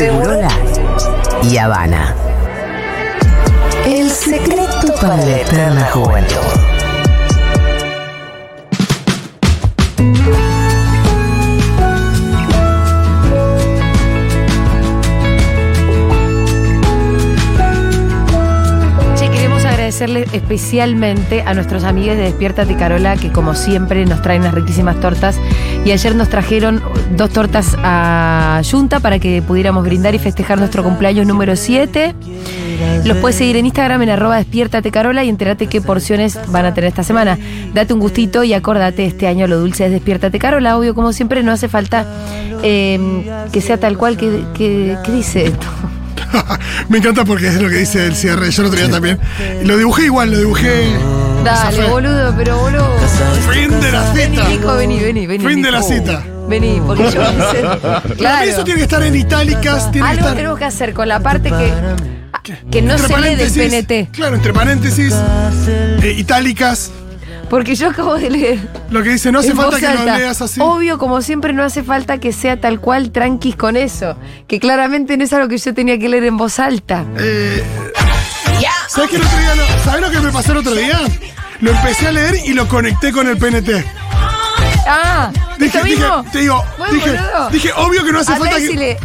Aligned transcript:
Segurola 0.00 0.48
y 1.42 1.58
Habana. 1.58 2.14
El 3.84 4.08
secreto 4.08 4.94
para 4.98 5.18
la 5.18 5.40
eterna 5.42 5.84
juventud. 5.92 6.36
Queremos 19.30 19.64
agradecerle 19.64 20.26
especialmente 20.32 21.42
a 21.42 21.52
nuestros 21.52 21.84
amigos 21.84 22.16
de 22.16 22.22
Despiértate 22.22 22.74
Carola, 22.76 23.16
que 23.16 23.30
como 23.32 23.54
siempre 23.54 24.06
nos 24.06 24.22
traen 24.22 24.42
unas 24.42 24.54
riquísimas 24.54 24.98
tortas. 25.00 25.36
Y 25.84 25.92
ayer 25.92 26.14
nos 26.14 26.28
trajeron 26.28 26.82
dos 27.16 27.30
tortas 27.30 27.74
a 27.82 28.60
Junta 28.70 29.00
para 29.00 29.18
que 29.18 29.42
pudiéramos 29.42 29.82
brindar 29.82 30.14
y 30.14 30.18
festejar 30.18 30.58
nuestro 30.58 30.84
cumpleaños 30.84 31.26
número 31.26 31.56
7. 31.56 32.14
Los 33.04 33.16
puedes 33.18 33.36
seguir 33.36 33.56
en 33.56 33.66
Instagram 33.66 34.02
en 34.02 34.10
arroba 34.10 34.36
despiértate 34.36 34.90
Carola 34.90 35.24
y 35.24 35.28
enterate 35.28 35.66
qué 35.66 35.80
porciones 35.80 36.38
van 36.48 36.66
a 36.66 36.74
tener 36.74 36.88
esta 36.88 37.02
semana. 37.02 37.38
Date 37.74 37.92
un 37.94 38.00
gustito 38.00 38.44
y 38.44 38.52
acordate, 38.52 39.06
este 39.06 39.26
año 39.26 39.46
lo 39.46 39.58
dulce 39.58 39.86
es 39.86 39.90
Despiértate 39.90 40.38
Carola. 40.38 40.76
Obvio, 40.78 40.94
como 40.94 41.12
siempre, 41.12 41.42
no 41.42 41.50
hace 41.52 41.68
falta 41.68 42.06
eh, 42.62 43.26
que 43.52 43.60
sea 43.60 43.78
tal 43.78 43.96
cual 43.98 44.16
que, 44.16 44.44
que- 44.54 44.96
¿qué 45.04 45.12
dice 45.12 45.46
esto. 45.46 45.66
Me 46.88 46.98
encanta 46.98 47.24
porque 47.24 47.48
es 47.48 47.60
lo 47.60 47.68
que 47.68 47.76
dice 47.76 48.06
el 48.06 48.14
cierre. 48.14 48.50
Yo 48.50 48.62
lo 48.62 48.70
tenía 48.70 48.88
también. 48.90 49.18
Y 49.62 49.66
lo 49.66 49.76
dibujé 49.76 50.04
igual, 50.04 50.30
lo 50.30 50.38
dibujé. 50.38 50.90
Dale, 51.44 51.84
boludo, 51.88 52.34
pero 52.36 52.58
boludo. 52.58 52.88
Fin 53.52 53.80
de 53.80 53.92
la 53.92 54.12
Vení, 54.12 54.36
cita. 54.36 54.48
Nico, 54.48 54.74
vení, 54.76 54.98
vení, 55.00 55.26
vení. 55.26 55.44
Fin 55.46 55.62
de 55.62 55.70
la 55.70 55.82
cita. 55.82 56.22
Vení, 56.48 56.80
porque 56.86 57.04
yo 57.04 57.22
hice. 57.22 58.14
Claro. 58.16 58.44
eso 58.50 58.64
tiene 58.64 58.78
que 58.78 58.84
estar 58.84 59.02
en 59.02 59.14
itálicas, 59.16 59.90
tiene 59.92 60.06
que 60.06 60.10
Algo 60.12 60.20
estar. 60.22 60.36
tenemos 60.36 60.58
que 60.58 60.64
hacer 60.64 60.92
con 60.94 61.08
la 61.08 61.20
parte 61.20 61.50
que, 61.50 62.52
que 62.70 62.82
no 62.82 62.92
entre 62.94 63.06
se 63.14 63.20
lee 63.20 63.36
del 63.36 63.50
PNT. 63.52 64.10
Claro, 64.12 64.36
entre 64.36 64.52
paréntesis, 64.52 65.14
eh, 66.02 66.14
itálicas. 66.18 66.90
Porque 67.48 67.74
yo 67.74 67.88
acabo 67.88 68.14
de 68.14 68.30
leer. 68.30 68.58
Lo 68.90 69.02
que 69.02 69.10
dice, 69.10 69.32
no 69.32 69.40
hace 69.40 69.54
falta 69.54 69.80
que 69.80 69.86
alta. 69.86 70.04
lo 70.04 70.18
leas 70.18 70.40
así. 70.40 70.60
Obvio, 70.60 70.98
como 70.98 71.20
siempre, 71.20 71.52
no 71.52 71.64
hace 71.64 71.82
falta 71.82 72.18
que 72.18 72.32
sea 72.32 72.60
tal 72.60 72.80
cual 72.80 73.10
tranquis 73.10 73.56
con 73.56 73.76
eso. 73.76 74.16
Que 74.46 74.60
claramente 74.60 75.16
no 75.16 75.24
es 75.24 75.32
algo 75.32 75.48
que 75.48 75.58
yo 75.58 75.74
tenía 75.74 75.98
que 75.98 76.08
leer 76.08 76.24
en 76.24 76.36
voz 76.36 76.60
alta. 76.60 77.04
Eh, 77.18 77.62
¿Sabes 78.88 79.10
qué 79.10 79.16
el 79.16 79.22
otro 79.22 79.38
día 79.38 79.54
lo- 79.54 79.84
¿Sabes 79.84 80.00
lo 80.02 80.10
que 80.10 80.20
me 80.20 80.32
pasó 80.32 80.52
el 80.52 80.58
otro 80.58 80.74
día? 80.74 81.00
Lo 81.60 81.70
empecé 81.72 82.06
a 82.08 82.12
leer 82.12 82.36
y 82.46 82.52
lo 82.54 82.66
conecté 82.68 83.12
con 83.12 83.28
el 83.28 83.36
PNT. 83.36 83.84
Ah, 84.86 85.30
Dije, 85.58 85.66
¿esto 85.66 85.84
dije, 85.84 86.00
mismo? 86.00 86.24
te 86.32 86.38
digo, 86.38 86.64
Bueno, 86.78 86.94
dije, 86.94 87.18
dije, 87.52 87.72
obvio 87.76 88.04
que 88.04 88.12
no 88.12 88.20
hace 88.20 88.32
Andá 88.32 88.44
falta 88.46 88.60
que. 88.60 88.98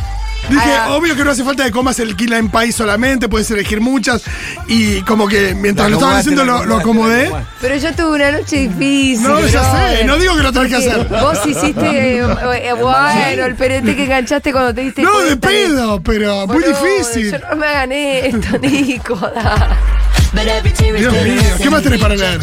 Dije, 0.47 0.71
ah, 0.79 0.91
obvio 0.93 1.15
que 1.15 1.23
no 1.25 1.31
hace 1.31 1.43
falta 1.43 1.63
que 1.65 1.71
comas 1.71 1.97
el 1.99 2.15
kila 2.15 2.37
en 2.37 2.49
país 2.49 2.75
solamente, 2.75 3.27
puedes 3.27 3.49
elegir 3.51 3.81
muchas. 3.81 4.23
Y 4.67 5.01
como 5.01 5.27
que 5.27 5.55
mientras 5.55 5.89
lo 5.89 5.95
estaban 5.97 6.17
haciendo 6.17 6.45
lo, 6.45 6.63
lo 6.65 6.77
acomodé. 6.77 7.31
Pero 7.59 7.75
yo 7.77 7.93
tuve 7.95 8.15
una 8.15 8.31
noche 8.31 8.67
difícil. 8.69 9.23
No, 9.27 9.39
ya 9.41 9.61
brother. 9.61 9.97
sé, 9.97 10.05
no 10.05 10.17
digo 10.17 10.35
que 10.37 10.43
lo 10.43 10.53
tenés 10.53 10.69
que 10.69 10.75
hacer. 10.75 11.07
Vos 11.09 11.39
hiciste, 11.47 12.17
eh, 12.19 12.23
bueno, 12.79 13.45
el 13.45 13.55
PNT 13.55 13.95
que 13.95 14.03
enganchaste 14.03 14.51
cuando 14.51 14.73
te 14.73 14.81
diste 14.81 15.01
No, 15.01 15.17
de 15.19 15.35
cuenta 15.35 15.47
pedo, 15.47 16.01
pero 16.03 16.45
muy 16.47 16.61
Boludo, 16.61 16.79
difícil. 16.83 17.31
yo 17.31 17.37
no 17.49 17.55
me 17.55 17.65
hagan 17.65 17.91
esto, 17.91 18.57
Nico. 18.61 19.15
da. 19.15 19.77
Dios 20.97 21.13
mío, 21.23 21.41
¿qué 21.61 21.69
más 21.69 21.81
tenés 21.83 21.99
para 22.01 22.15
leer? 22.15 22.39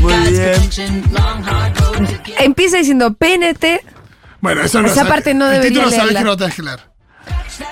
Muy 0.00 0.12
bien. 0.30 0.70
Empieza 2.38 2.78
diciendo 2.78 3.14
PNT. 3.14 3.80
Bueno, 4.40 4.62
eso 4.62 4.80
no 4.82 4.86
Esa 4.88 4.96
sabe- 4.96 5.08
parte 5.10 5.34
no 5.34 5.46
el 5.46 5.52
debería 5.52 5.68
título 5.70 5.90
sabés 5.90 6.04
leerla. 6.12 6.20
que 6.20 6.24
no 6.24 6.36
tenés 6.36 6.54
que 6.54 6.62
leer. 6.62 6.80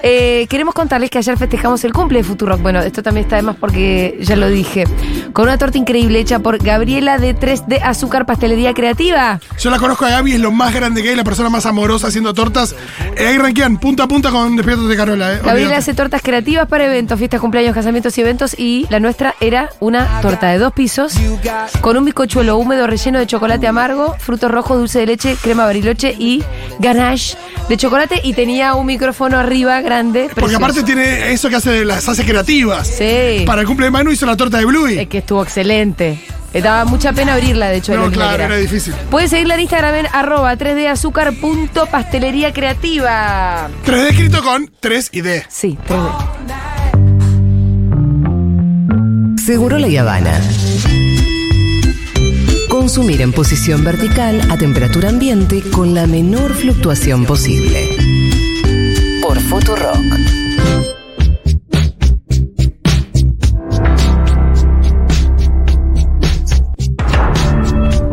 Eh, 0.02 0.46
queremos 0.48 0.74
contarles 0.74 1.10
que 1.10 1.18
ayer 1.18 1.36
festejamos 1.36 1.84
el 1.84 1.92
cumple 1.92 2.18
de 2.18 2.24
Futurock. 2.24 2.60
Bueno, 2.60 2.80
esto 2.80 3.02
también 3.02 3.24
está 3.24 3.36
de 3.36 3.42
más 3.42 3.56
porque 3.56 4.18
ya 4.20 4.36
lo 4.36 4.48
dije. 4.48 4.84
Con 5.32 5.44
una 5.44 5.58
torta 5.58 5.78
increíble 5.78 6.18
hecha 6.18 6.38
por 6.38 6.58
Gabriela 6.58 7.18
de 7.18 7.34
3D 7.34 7.80
Azúcar 7.83 8.27
Pastelería 8.27 8.74
Creativa. 8.74 9.40
Yo 9.58 9.70
la 9.70 9.78
conozco 9.78 10.05
a 10.05 10.11
Gaby, 10.11 10.34
es 10.34 10.40
lo 10.40 10.52
más 10.52 10.74
grande 10.74 11.02
que 11.02 11.11
hay, 11.11 11.17
la 11.17 11.24
persona 11.24 11.48
más 11.48 11.67
amorosa 11.67 12.08
haciendo 12.08 12.34
tortas. 12.34 12.74
Eh, 13.17 13.27
ahí 13.27 13.39
ranquean, 13.39 13.78
punta 13.78 14.05
a 14.05 14.08
punta 14.08 14.30
con 14.30 14.56
Despierta 14.56 14.84
de 14.84 14.96
Carola, 14.96 15.34
eh. 15.34 15.40
Gabriela 15.45 15.77
hace 15.77 15.95
tortas 15.95 16.22
creativas 16.22 16.68
para 16.68 16.84
eventos, 16.84 17.18
fiestas, 17.18 17.40
cumpleaños, 17.40 17.74
casamientos 17.74 18.16
y 18.16 18.20
eventos. 18.20 18.55
Y 18.58 18.86
la 18.90 19.01
nuestra 19.01 19.34
era 19.40 19.70
una 19.80 20.20
torta 20.20 20.48
de 20.48 20.58
dos 20.58 20.72
pisos 20.72 21.14
con 21.80 21.96
un 21.96 22.05
bizcochuelo 22.05 22.56
húmedo 22.56 22.86
relleno 22.86 23.18
de 23.18 23.27
chocolate 23.27 23.66
amargo, 23.66 24.14
frutos 24.18 24.51
rojos, 24.51 24.78
dulce 24.78 25.01
de 25.01 25.06
leche, 25.06 25.36
crema 25.40 25.64
bariloche 25.64 26.14
y 26.18 26.42
ganache 26.78 27.36
de 27.68 27.77
chocolate. 27.77 28.20
Y 28.22 28.34
tenía 28.34 28.74
un 28.74 28.86
micrófono 28.86 29.39
arriba 29.39 29.73
grande. 29.80 30.23
Porque 30.24 30.35
precioso. 30.35 30.64
aparte 30.64 30.83
tiene 30.83 31.33
eso 31.33 31.48
que 31.48 31.57
hace, 31.57 31.85
las 31.85 32.08
hace 32.08 32.24
creativas. 32.24 32.86
Sí. 32.89 33.45
Para 33.46 33.62
el 33.62 33.67
cumple 33.67 33.86
de 33.86 33.90
Manu 33.90 34.11
hizo 34.12 34.27
la 34.27 34.36
torta 34.36 34.58
de 34.58 34.64
Bluey. 34.64 34.98
Es 34.98 35.08
que 35.08 35.18
estuvo 35.18 35.42
excelente. 35.42 36.20
Me 36.52 36.61
daba 36.62 36.85
mucha 36.85 37.12
pena 37.12 37.35
abrirla, 37.35 37.68
de 37.68 37.79
hecho. 37.79 37.96
No, 37.96 38.11
claro, 38.13 38.45
era 38.45 38.57
difícil. 38.57 38.95
Puedes 39.11 39.30
seguirla 39.30 39.55
en 39.55 39.63
Instagram 39.63 39.95
en 39.96 40.07
arroba 40.13 40.55
3dazúcar.pastelería 40.57 42.52
creativa. 42.52 43.68
3D 43.84 44.11
escrito 44.11 44.40
con 44.42 44.70
3 44.79 45.11
y 45.13 45.20
D. 45.23 45.45
Sí, 45.48 45.77
3D. 45.89 46.11
Segurola 49.45 49.89
y 49.89 49.96
Habana. 49.96 50.40
Consumir 52.68 53.20
en 53.20 53.33
posición 53.33 53.83
vertical 53.83 54.40
a 54.51 54.57
temperatura 54.57 55.08
ambiente 55.08 55.61
con 55.73 55.92
la 55.95 56.07
menor 56.07 56.55
fluctuación 56.55 57.24
posible. 57.27 57.83
Por 59.34 59.42
Futurock. 59.42 60.33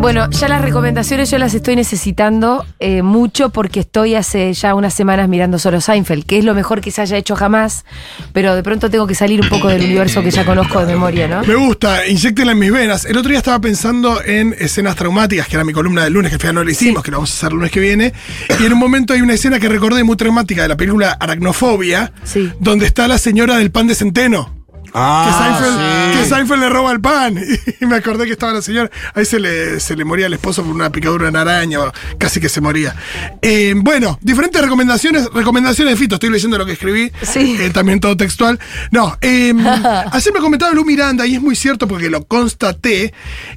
Bueno, 0.02 0.28
ya 0.32 0.48
las 0.48 0.64
recomendaciones 0.64 1.30
yo 1.30 1.38
las 1.38 1.54
estoy 1.54 1.76
necesitando 1.76 2.66
eh, 2.80 3.04
mucho 3.04 3.50
porque 3.52 3.82
estoy 3.82 4.16
hace 4.16 4.52
ya 4.54 4.74
unas 4.74 4.96
semanas 4.96 5.30
mirando 5.30 5.60
solo 5.60 5.80
Seinfeld, 5.80 6.26
que 6.26 6.40
es 6.40 6.44
lo 6.44 6.56
mejor 6.56 6.82
que 6.82 6.90
se 6.90 7.02
haya 7.04 7.18
hecho 7.18 7.36
jamás, 7.36 7.86
pero 8.34 8.56
de 8.56 8.64
pronto 8.64 8.90
tengo 8.90 9.06
que 9.06 9.14
salir 9.14 9.40
un 9.42 9.48
poco 9.48 9.68
del 9.68 9.84
universo 9.84 10.24
que 10.24 10.32
ya 10.32 10.44
conozco 10.44 10.80
de 10.84 10.88
memoria, 10.94 11.28
¿no? 11.28 11.44
Me 11.44 11.54
gusta, 11.54 12.08
inyectenla 12.08 12.54
en 12.54 12.60
mis 12.60 12.72
venas. 12.74 13.06
El 13.06 13.16
otro 13.16 13.30
día 13.30 13.38
estaba 13.38 13.60
pensando 13.62 14.24
en 14.26 14.56
escenas 14.58 14.96
traumáticas, 14.96 15.48
que 15.48 15.56
era 15.56 15.64
mi 15.64 15.72
columna 15.72 16.04
del 16.04 16.14
lunes, 16.14 16.32
que 16.32 16.40
final 16.40 16.56
no 16.56 16.64
la 16.64 16.72
hicimos, 16.72 17.04
que 17.04 17.12
lo 17.12 17.18
vamos 17.18 17.32
a 17.32 17.34
hacer 17.38 17.50
el 17.50 17.56
lunes 17.58 17.72
que 17.72 17.80
viene. 17.80 18.12
Y 18.60 18.66
en 18.66 18.74
un 18.74 18.80
momento 18.80 19.14
hay 19.14 19.22
una 19.22 19.34
escena 19.36 19.60
que 19.60 19.70
recordé 19.70 20.04
muy 20.04 20.16
traumática 20.18 20.64
de 20.64 20.68
la 20.68 20.78
película 20.78 21.12
Aracnofobia, 21.20 22.12
Sí. 22.24 22.52
donde 22.60 22.88
está 22.88 23.08
la 23.08 23.20
señora 23.20 23.58
del 23.58 23.70
pan 23.72 23.86
de 23.86 23.94
centeno. 23.96 24.56
que, 24.84 24.92
Ah, 24.96 25.58
Seinfeld, 25.60 25.78
sí. 25.78 26.01
Que 26.22 26.30
Seinfeld 26.30 26.62
le 26.62 26.70
roba 26.70 26.92
el 26.92 27.02
pan. 27.02 27.38
Y 27.82 27.86
me 27.86 27.96
acordé 27.96 28.26
que 28.26 28.34
estaba 28.34 28.54
la 28.54 28.62
señora. 28.62 28.92
Ahí 29.16 29.26
se 29.26 29.40
le, 29.40 29.80
se 29.80 29.96
le 29.96 30.06
moría 30.06 30.28
el 30.28 30.34
esposo 30.34 30.64
por 30.64 30.74
una 30.74 30.92
picadura 30.92 31.32
de 31.32 31.38
araña, 31.38 31.80
casi 32.18 32.40
que 32.40 32.50
se 32.50 32.62
moría. 32.62 32.96
Eh, 33.42 33.74
bueno, 33.76 34.20
diferentes 34.22 34.62
recomendaciones. 34.62 35.28
Recomendaciones 35.34 35.94
de 35.94 35.98
Fito, 35.98 36.16
estoy 36.16 36.30
leyendo 36.30 36.58
lo 36.58 36.66
que 36.66 36.74
escribí. 36.74 37.12
Sí. 37.24 37.58
Eh, 37.60 37.72
también 37.72 38.00
todo 38.00 38.16
textual. 38.16 38.60
No, 38.92 39.18
eh, 39.22 39.54
ayer 40.12 40.34
me 40.34 40.40
comentaba 40.40 40.74
Lu 40.74 40.86
Miranda, 40.86 41.26
y 41.26 41.36
es 41.36 41.42
muy 41.42 41.56
cierto 41.56 41.88
porque 41.88 42.10
lo 42.10 42.26
constaté. 42.26 43.14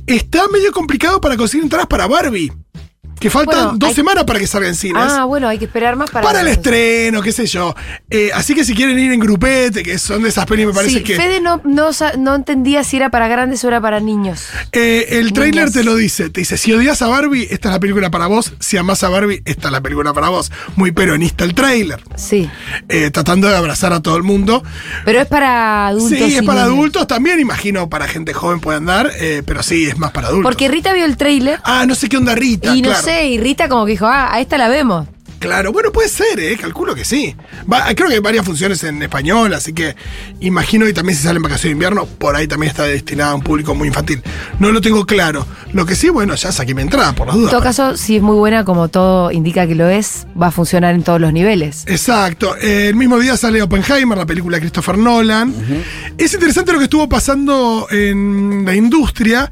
Está 0.07 0.49
medio 0.49 0.73
complicado 0.73 1.21
para 1.21 1.37
conseguir 1.37 1.65
entradas 1.65 1.87
para 1.87 2.07
Barbie. 2.07 2.53
Que 3.19 3.31
faltan 3.31 3.55
Bueno, 3.65 3.79
dos 3.79 3.89
hay- 3.91 3.95
semanas 3.95 4.25
para 4.25 4.39
que 4.39 4.47
salga 4.47 4.69
en 4.69 4.75
cines. 4.75 5.03
Ah, 5.07 5.25
bueno, 5.25 5.49
hay 5.49 5.59
que 5.59 5.65
esperar 5.65 5.97
más 5.97 6.11
para. 6.11 6.27
para 6.27 6.41
el 6.43 6.49
estreno, 6.49 7.23
qué 7.23 7.33
sé 7.33 7.47
yo. 7.47 7.75
Eh, 8.11 8.31
así 8.35 8.55
que 8.55 8.65
si 8.65 8.75
quieren 8.75 8.99
ir 8.99 9.13
en 9.13 9.21
grupete, 9.21 9.83
que 9.83 9.99
son 9.99 10.23
de 10.23 10.29
esas 10.29 10.45
pelis, 10.47 10.67
me 10.67 10.73
parece 10.73 10.99
Sí, 10.99 11.03
que. 11.05 11.17
Fede 11.17 11.41
no, 11.41 11.61
no, 11.65 12.35
entendía 12.35 12.85
si 12.85 12.97
era 12.97 13.11
para 13.11 13.29
grandes 13.29 13.65
o 13.65 13.69
era 13.69 13.81
para 13.81 14.01
niños. 14.01 14.47
Eh, 14.73 15.07
el 15.19 15.33
trailer 15.33 15.65
Niñas. 15.67 15.73
te 15.73 15.85
lo 15.85 15.95
dice, 15.97 16.29
te 16.31 16.41
dice, 16.41 16.57
si 16.57 16.73
odias 16.73 17.01
a 17.03 17.07
Barbie, 17.09 17.47
esta 17.51 17.69
es 17.69 17.73
la 17.75 17.81
película 17.81 18.11
para 18.11 18.27
vos, 18.27 18.53
si 18.61 18.77
amás 18.77 19.03
a 19.05 19.09
Barbie, 19.09 19.43
esta 19.45 19.69
es 19.69 19.73
la 19.73 19.81
película 19.81 20.13
para 20.13 20.29
vos. 20.29 20.51
Muy 20.77 20.93
peronista 20.93 21.45
el 21.45 21.55
trailer, 21.55 22.03
Sí. 22.17 22.51
Eh, 22.89 23.11
tratando 23.11 23.49
de 23.49 23.57
abrazar 23.57 23.93
a 23.93 24.01
todo 24.03 24.17
el 24.17 24.23
mundo. 24.23 24.63
Pero 25.05 25.21
es 25.21 25.27
para 25.27 25.87
adultos. 25.89 26.11
sí, 26.19 26.37
es 26.37 26.43
para 26.43 26.63
niños. 26.65 26.75
adultos 26.79 27.07
también, 27.07 27.41
imagino 27.41 27.89
para 27.89 28.07
gente 28.09 28.35
joven 28.35 28.61
puede 28.61 28.79
andar, 28.79 29.11
eh, 29.21 29.43
pero 29.47 29.63
sí, 29.63 29.85
es 29.87 29.99
más 29.99 30.11
para 30.11 30.29
adultos. 30.29 30.51
Porque 30.51 30.69
Rita 30.69 30.93
vio 30.93 31.05
el 31.05 31.17
trailer 31.17 31.61
Ah, 31.65 31.85
no 31.87 31.95
sé 31.95 32.09
qué 32.09 32.17
onda 32.17 32.35
Rita. 32.35 32.75
y 32.75 32.83
no 32.83 32.89
claro. 32.91 33.04
Sé, 33.05 33.27
y 33.29 33.39
Rita 33.39 33.69
como 33.69 33.85
que 33.85 33.93
dijo, 33.93 34.07
ah, 34.07 34.33
a 34.35 34.41
esta 34.41 34.59
la 34.59 34.69
vemos. 34.69 35.07
Claro, 35.41 35.73
bueno, 35.73 35.93
puede 35.93 36.09
ser, 36.09 36.41
¿eh? 36.41 36.57
calculo 36.59 36.95
que 36.95 37.05
sí. 37.05 37.37
Va- 37.71 37.95
creo 37.95 38.09
que 38.09 38.15
hay 38.15 38.21
varias 38.21 38.47
funciones 38.47 38.83
en 38.83 39.03
español, 39.03 39.53
así 39.53 39.75
que 39.75 39.95
imagino 40.41 40.87
que 40.87 40.95
también 40.95 41.19
si 41.19 41.23
sale 41.25 41.37
en 41.37 41.43
vacaciones 41.43 41.65
de 41.65 41.71
invierno, 41.73 42.07
por 42.07 42.35
ahí 42.35 42.49
también 42.49 42.71
está 42.71 42.85
destinada 42.85 43.33
a 43.33 43.35
un 43.35 43.43
público 43.43 43.75
muy 43.75 43.89
infantil. 43.89 44.23
No 44.59 44.73
lo 44.73 44.81
tengo 44.81 45.05
claro. 45.05 45.47
Lo 45.75 45.85
que 45.85 45.97
sí, 45.97 46.09
bueno, 46.09 46.35
ya 46.35 46.51
saqué 46.51 46.75
mi 46.75 46.81
entrada, 46.81 47.13
por 47.15 47.27
las 47.27 47.35
En 47.37 47.43
dudas. 47.43 47.51
todo 47.53 47.63
caso, 47.63 47.97
si 47.99 48.17
es 48.17 48.23
muy 48.23 48.37
buena, 48.37 48.65
como 48.65 48.89
todo 48.89 49.31
indica 49.33 49.67
que 49.67 49.75
lo 49.75 49.87
es, 49.91 50.27
va 50.41 50.47
a 50.47 50.51
funcionar 50.51 50.95
en 50.95 51.03
todos 51.03 51.21
los 51.21 51.31
niveles. 51.31 51.85
Exacto. 51.89 52.57
Eh, 52.57 52.89
el 52.89 52.95
mismo 52.95 53.19
día 53.19 53.37
sale 53.37 53.61
Oppenheimer, 53.61 54.17
la 54.17 54.25
película 54.25 54.57
de 54.57 54.61
Christopher 54.63 54.97
Nolan. 54.97 55.53
Es 56.17 56.33
interesante 56.33 56.73
lo 56.73 56.79
que 56.79 56.85
estuvo 56.85 57.07
pasando 57.07 57.87
en 57.91 58.65
la 58.65 58.75
industria, 58.75 59.51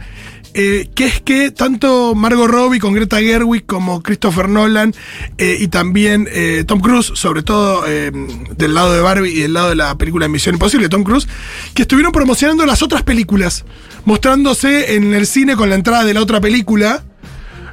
eh, 0.55 0.89
que 0.95 1.07
es 1.07 1.21
que 1.21 1.51
tanto 1.51 2.15
Margot 2.15 2.49
Robbie 2.49 2.79
con 2.81 2.93
Greta 2.95 3.19
Gerwig 3.21 3.65
como 3.67 4.03
Christopher 4.03 4.49
Nolan 4.49 4.95
eh, 5.39 5.57
y 5.61 5.69
también 5.69 6.29
eh, 6.31 6.65
Tom 6.67 6.81
Cruise, 6.81 7.13
sobre 7.15 7.43
todo 7.43 7.83
del 7.83 8.75
lado 8.75 8.93
de 8.93 9.01
Barbie 9.01 9.31
y 9.31 9.41
del 9.41 9.53
lado 9.55 9.71
de 9.71 9.77
la 9.77 9.97
película 9.97 10.29
Misión 10.29 10.55
Imposible, 10.55 10.89
Tom 10.89 11.05
Cruise, 11.05 11.27
que 11.75 11.83
estuvieron 11.83 12.13
promocionando 12.13 12.67
las 12.67 12.83
otras 12.83 13.03
películas, 13.03 13.65
mostrándose 14.05 14.95
en 14.95 15.15
el 15.15 15.27
cine 15.27 15.57
con 15.57 15.69
la 15.71 15.75
entrada 15.75 16.05
de 16.05 16.15
la 16.15 16.21
otra 16.21 16.41
película. 16.41 17.03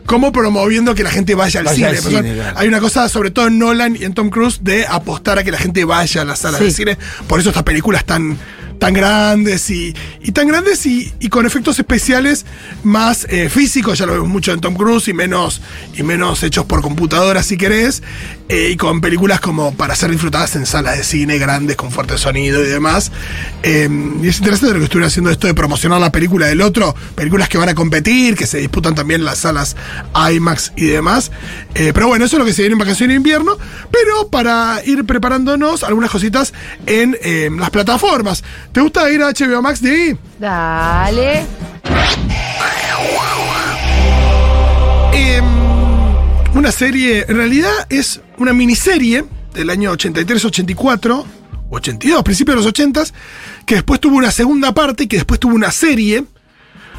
Como 0.05 0.31
promoviendo 0.31 0.95
que 0.95 1.03
la 1.03 1.11
gente 1.11 1.35
vaya 1.35 1.59
al 1.59 1.67
Vaya 1.67 1.75
cine. 1.75 1.87
al 1.89 1.97
O 1.97 2.01
sea, 2.01 2.21
cine, 2.23 2.33
claro. 2.33 2.57
Hay 2.57 2.67
una 2.67 2.79
cosa, 2.79 3.07
sobre 3.09 3.29
todo 3.29 3.45
en 3.45 3.59
Nolan 3.59 3.95
y 3.95 4.05
en 4.05 4.15
Tom 4.15 4.31
Cruise, 4.31 4.63
de 4.63 4.87
apostar 4.87 5.37
a 5.37 5.43
que 5.43 5.51
la 5.51 5.59
gente 5.59 5.85
vaya 5.85 6.23
a 6.23 6.25
las 6.25 6.39
salas 6.39 6.57
Sí. 6.59 6.65
de 6.65 6.71
cine. 6.71 6.97
Por 7.27 7.39
eso 7.39 7.49
estas 7.49 7.61
películas 7.61 8.05
tan, 8.05 8.35
tan 8.79 8.93
grandes 8.93 9.69
y, 9.69 9.93
y 10.21 10.31
tan 10.31 10.47
grandes 10.47 10.85
y, 10.85 11.13
y 11.19 11.29
con 11.29 11.45
efectos 11.45 11.77
especiales 11.77 12.45
más 12.83 13.27
eh, 13.29 13.49
físicos, 13.49 13.99
ya 13.99 14.05
lo 14.05 14.13
vemos 14.13 14.29
mucho 14.29 14.51
en 14.51 14.61
Tom 14.61 14.75
Cruise, 14.75 15.07
y 15.07 15.13
menos, 15.13 15.61
y 15.95 16.03
menos 16.03 16.41
hechos 16.43 16.65
por 16.65 16.81
computadora, 16.81 17.43
si 17.43 17.57
querés, 17.57 18.01
eh, 18.47 18.69
y 18.71 18.77
con 18.77 19.01
películas 19.01 19.39
como 19.39 19.75
para 19.75 19.95
ser 19.95 20.11
disfrutadas 20.11 20.55
en 20.55 20.65
salas 20.65 20.97
de 20.97 21.03
cine 21.03 21.37
grandes, 21.37 21.75
con 21.75 21.91
fuerte 21.91 22.17
sonido 22.17 22.63
y 22.63 22.67
demás. 22.67 23.11
Eh, 23.63 23.89
y 24.23 24.27
es 24.27 24.37
interesante 24.37 24.73
lo 24.73 24.79
que 24.79 24.85
estuvieron 24.85 25.07
haciendo 25.07 25.29
esto 25.29 25.47
de 25.47 25.53
promocionar 25.53 25.99
la 25.99 26.11
película 26.11 26.47
del 26.47 26.61
otro, 26.61 26.95
películas 27.15 27.49
que 27.49 27.57
van 27.57 27.69
a 27.69 27.75
competir, 27.75 28.35
que 28.35 28.47
se 28.47 28.57
disputan 28.57 28.95
también 28.95 29.23
las 29.25 29.39
salas 29.39 29.75
IMAX 30.31 30.71
y 30.75 30.85
demás. 30.85 31.31
Eh, 31.75 31.91
pero 31.93 32.07
bueno, 32.07 32.25
eso 32.25 32.37
es 32.37 32.39
lo 32.39 32.45
que 32.45 32.53
se 32.53 32.61
viene 32.61 32.73
en 32.73 32.79
vacaciones 32.79 33.13
de 33.13 33.17
invierno. 33.17 33.57
Pero 33.91 34.29
para 34.29 34.81
ir 34.85 35.05
preparándonos 35.05 35.83
algunas 35.83 36.09
cositas 36.09 36.53
en 36.85 37.17
eh, 37.21 37.49
las 37.57 37.69
plataformas. 37.69 38.43
¿Te 38.71 38.81
gusta 38.81 39.09
ir 39.11 39.21
a 39.21 39.31
HBO 39.31 39.61
Max 39.61 39.83
ahí? 39.83 40.17
Dale. 40.39 41.45
Em, 45.13 45.45
una 46.53 46.71
serie, 46.71 47.25
en 47.27 47.37
realidad 47.37 47.87
es 47.89 48.21
una 48.37 48.53
miniserie 48.53 49.25
del 49.53 49.69
año 49.71 49.91
83-84, 49.91 51.25
82, 51.71 52.23
principios 52.23 52.55
de 52.55 52.57
los 52.57 52.67
80 52.67 53.03
que 53.65 53.75
después 53.75 53.99
tuvo 53.99 54.17
una 54.17 54.31
segunda 54.31 54.71
parte 54.73 55.03
y 55.03 55.07
que 55.07 55.17
después 55.17 55.39
tuvo 55.39 55.55
una 55.55 55.71
serie. 55.71 56.23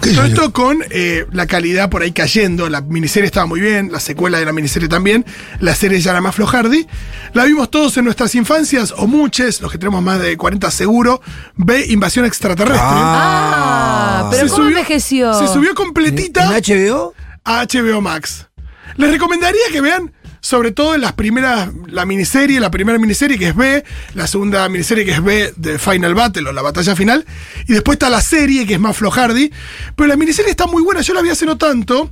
Todo 0.00 0.24
esto 0.24 0.52
con 0.52 0.78
eh, 0.90 1.26
la 1.32 1.46
calidad 1.46 1.90
por 1.90 2.02
ahí 2.02 2.12
cayendo. 2.12 2.68
La 2.68 2.80
miniserie 2.80 3.26
estaba 3.26 3.46
muy 3.46 3.60
bien, 3.60 3.92
la 3.92 4.00
secuela 4.00 4.38
de 4.38 4.44
la 4.46 4.52
miniserie 4.52 4.88
también. 4.88 5.24
La 5.60 5.74
serie 5.74 6.00
ya 6.00 6.12
era 6.12 6.20
más 6.20 6.34
flojardi. 6.34 6.86
La 7.34 7.44
vimos 7.44 7.70
todos 7.70 7.96
en 7.98 8.04
nuestras 8.06 8.34
infancias, 8.34 8.92
o 8.96 9.06
muchos, 9.06 9.60
los 9.60 9.70
que 9.70 9.78
tenemos 9.78 10.02
más 10.02 10.18
de 10.20 10.36
40 10.36 10.70
seguro. 10.70 11.20
Ve 11.56 11.84
Invasión 11.88 12.24
Extraterrestre. 12.24 12.80
Ah, 12.82 14.28
pero 14.30 14.44
Se 14.48 14.50
¿cómo 14.50 14.64
subió- 14.64 14.78
envejeció? 14.78 15.34
Se 15.34 15.46
subió 15.48 15.74
completita 15.74 16.44
¿En 16.44 16.62
HBO? 16.62 17.14
a 17.44 17.62
HBO 17.66 18.00
Max. 18.00 18.46
Les 18.96 19.10
recomendaría 19.10 19.62
que 19.72 19.80
vean, 19.80 20.12
sobre 20.40 20.72
todo 20.72 20.94
en 20.94 21.02
las 21.02 21.12
primeras, 21.12 21.70
la 21.88 22.06
miniserie, 22.06 22.60
la 22.60 22.70
primera 22.70 22.98
miniserie 22.98 23.38
que 23.38 23.48
es 23.48 23.56
B, 23.56 23.84
la 24.14 24.26
segunda 24.26 24.68
miniserie 24.68 25.04
que 25.04 25.12
es 25.12 25.22
B 25.22 25.52
de 25.56 25.78
Final 25.78 26.14
Battle 26.14 26.48
o 26.48 26.52
la 26.52 26.62
batalla 26.62 26.96
final, 26.96 27.24
y 27.68 27.72
después 27.72 27.96
está 27.96 28.08
la 28.08 28.20
serie 28.20 28.66
que 28.66 28.74
es 28.74 28.80
más 28.80 28.96
flojardi, 28.96 29.52
pero 29.96 30.08
la 30.08 30.16
miniserie 30.16 30.50
está 30.50 30.66
muy 30.66 30.82
buena, 30.82 31.02
yo 31.02 31.14
la 31.14 31.22
vi 31.22 31.30
hace 31.30 31.46
no 31.46 31.58
tanto, 31.58 32.10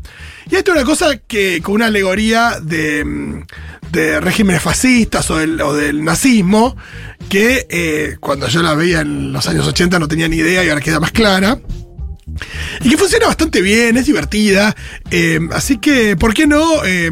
y 0.50 0.56
esto 0.56 0.72
es 0.72 0.76
una 0.76 0.86
cosa 0.86 1.16
que 1.16 1.60
con 1.62 1.76
una 1.76 1.86
alegoría 1.86 2.58
de, 2.60 3.44
de 3.92 4.20
regímenes 4.20 4.62
fascistas 4.62 5.30
o 5.30 5.36
del, 5.36 5.60
o 5.60 5.74
del 5.74 6.04
nazismo, 6.04 6.76
que 7.28 7.66
eh, 7.70 8.16
cuando 8.20 8.48
yo 8.48 8.62
la 8.62 8.74
veía 8.74 9.00
en 9.00 9.32
los 9.32 9.46
años 9.48 9.66
80 9.66 9.98
no 9.98 10.08
tenía 10.08 10.28
ni 10.28 10.36
idea 10.36 10.64
y 10.64 10.68
ahora 10.68 10.80
queda 10.80 11.00
más 11.00 11.12
clara. 11.12 11.58
Y 12.82 12.90
que 12.90 12.96
funciona 12.96 13.26
bastante 13.26 13.60
bien, 13.62 13.96
es 13.96 14.06
divertida. 14.06 14.74
eh, 15.10 15.38
así 15.52 15.78
que, 15.78 16.16
¿por 16.16 16.34
qué 16.34 16.46
no 16.46 16.84
eh, 16.84 17.10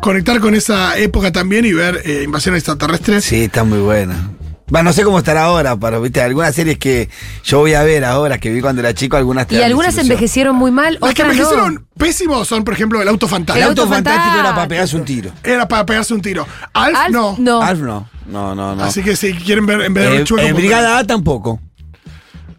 conectar 0.00 0.40
con 0.40 0.54
esa 0.54 0.96
época 0.98 1.32
también 1.32 1.64
y 1.64 1.72
ver 1.72 2.00
eh, 2.04 2.22
Invasión 2.24 2.54
Extraterrestre? 2.54 3.20
Sí, 3.20 3.44
está 3.44 3.64
muy 3.64 3.78
buena. 3.78 4.30
Va, 4.74 4.82
no 4.82 4.94
sé 4.94 5.02
cómo 5.02 5.18
estará 5.18 5.44
ahora, 5.44 5.76
pero 5.76 6.00
viste, 6.00 6.22
algunas 6.22 6.54
series 6.54 6.78
que 6.78 7.10
yo 7.44 7.58
voy 7.58 7.74
a 7.74 7.82
ver 7.82 8.06
ahora, 8.06 8.38
que 8.38 8.50
vi 8.50 8.62
cuando 8.62 8.80
era 8.80 8.94
chico, 8.94 9.18
algunas 9.18 9.46
te 9.46 9.56
Y 9.56 9.62
algunas 9.62 9.98
envejecieron 9.98 10.56
muy 10.56 10.70
mal, 10.70 10.96
Las 10.98 11.12
que 11.12 11.22
otras 11.22 11.36
no. 11.36 11.42
envejecieron 11.42 11.86
pésimos 11.98 12.48
son, 12.48 12.64
por 12.64 12.72
ejemplo, 12.72 13.02
El 13.02 13.08
Auto 13.08 13.26
El 13.26 13.30
Fantástico. 13.32 13.68
auto 13.68 13.82
auto 13.82 13.92
fantástico 13.94 14.40
era 14.40 14.54
para 14.54 14.68
pegarse 14.68 14.96
un 14.96 15.04
tiro. 15.04 15.30
Era 15.44 15.68
para 15.68 15.84
pegarse 15.84 16.14
un 16.14 16.22
tiro. 16.22 16.46
Alf, 16.72 16.96
Alf, 16.96 17.10
no. 17.12 17.36
no. 17.38 17.60
Alf 17.62 17.80
no. 17.80 18.08
No, 18.26 18.54
no, 18.54 18.74
no. 18.74 18.84
Así 18.84 19.02
que 19.02 19.14
si 19.14 19.34
quieren 19.34 19.66
ver 19.66 19.82
en 19.82 19.92
vez 19.92 20.08
de 20.10 20.16
Eh, 20.18 20.24
chueco, 20.24 20.46
eh, 20.46 20.52
Brigada 20.54 20.96
A 20.96 21.04
tampoco. 21.06 21.60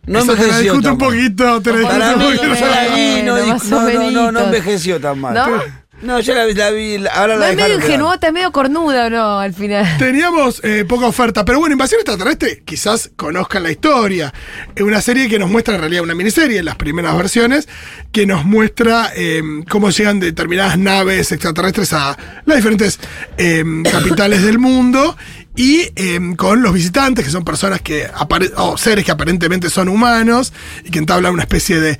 No 0.05 0.19
te 0.21 0.25
la 0.25 0.33
envejeció 0.33 0.61
discuto 0.73 0.81
tan 0.83 0.91
un 0.93 0.97
poquito, 0.97 1.61
te 1.61 1.69
la 1.71 1.77
discuto 1.77 1.97
Para 1.99 2.15
un 2.15 2.21
poquito. 2.23 2.43
la 2.43 3.23
no, 3.23 3.89
no, 3.89 4.11
no, 4.11 4.31
no, 4.31 4.39
envejeció 4.41 4.99
tan 4.99 5.19
mal. 5.19 5.33
¿No? 5.33 5.83
No, 6.01 6.19
yo 6.19 6.33
la, 6.33 6.43
vi- 6.43 6.53
la 6.53 6.69
vi, 6.71 6.97
la- 6.97 7.11
ahora 7.11 7.35
¿No 7.35 7.39
la 7.39 7.51
es 7.51 7.55
medio 7.55 7.75
ingenuota, 7.75 8.27
es 8.27 8.33
medio 8.33 8.51
cornuda 8.51 9.05
o 9.05 9.09
no 9.09 9.39
al 9.39 9.53
final? 9.53 9.97
Teníamos 9.97 10.59
eh, 10.65 10.83
poca 10.85 11.05
oferta, 11.05 11.45
pero 11.45 11.59
bueno, 11.59 11.71
Invasión 11.73 12.01
Extraterrestre 12.01 12.61
quizás 12.65 13.11
conozcan 13.15 13.63
la 13.63 13.71
historia. 13.71 14.33
Es 14.75 14.81
una 14.81 14.99
serie 15.01 15.29
que 15.29 15.39
nos 15.39 15.49
muestra, 15.49 15.75
en 15.75 15.79
realidad 15.79 16.03
una 16.03 16.13
miniserie, 16.15 16.59
en 16.59 16.65
las 16.65 16.75
primeras 16.75 17.15
versiones, 17.15 17.69
que 18.11 18.25
nos 18.25 18.43
muestra 18.43 19.11
eh, 19.15 19.41
cómo 19.69 19.91
llegan 19.91 20.19
determinadas 20.19 20.77
naves 20.77 21.31
extraterrestres 21.31 21.93
a 21.93 22.17
las 22.43 22.57
diferentes 22.57 22.99
eh, 23.37 23.63
capitales 23.89 24.43
del 24.43 24.59
mundo 24.59 25.15
y 25.55 25.91
eh, 25.95 26.19
con 26.35 26.61
los 26.61 26.73
visitantes, 26.73 27.25
que 27.25 27.31
son 27.31 27.43
personas 27.43 27.81
que, 27.81 28.09
o 28.57 28.77
seres 28.77 29.05
que 29.05 29.11
aparentemente 29.11 29.69
son 29.69 29.87
humanos 29.87 30.51
y 30.83 30.89
que 30.89 30.99
entablan 30.99 31.33
una 31.33 31.43
especie 31.43 31.79
de 31.79 31.99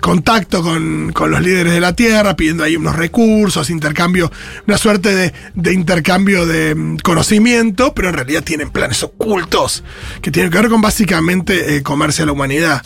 contacto 0.00 0.62
con, 0.62 1.12
con 1.12 1.30
los 1.30 1.40
líderes 1.42 1.72
de 1.72 1.80
la 1.80 1.94
Tierra, 1.94 2.36
pidiendo 2.36 2.64
ahí 2.64 2.76
unos 2.76 2.96
recursos, 2.96 3.70
intercambio, 3.70 4.30
una 4.66 4.78
suerte 4.78 5.14
de, 5.14 5.32
de 5.54 5.72
intercambio 5.72 6.46
de 6.46 6.74
mm, 6.74 6.96
conocimiento, 6.98 7.94
pero 7.94 8.08
en 8.08 8.14
realidad 8.14 8.42
tienen 8.42 8.70
planes 8.70 9.02
ocultos 9.02 9.84
que 10.22 10.30
tienen 10.30 10.50
que 10.50 10.58
ver 10.58 10.68
con 10.70 10.80
básicamente 10.80 11.76
eh, 11.76 11.82
comerse 11.82 12.22
a 12.22 12.26
la 12.26 12.32
humanidad. 12.32 12.82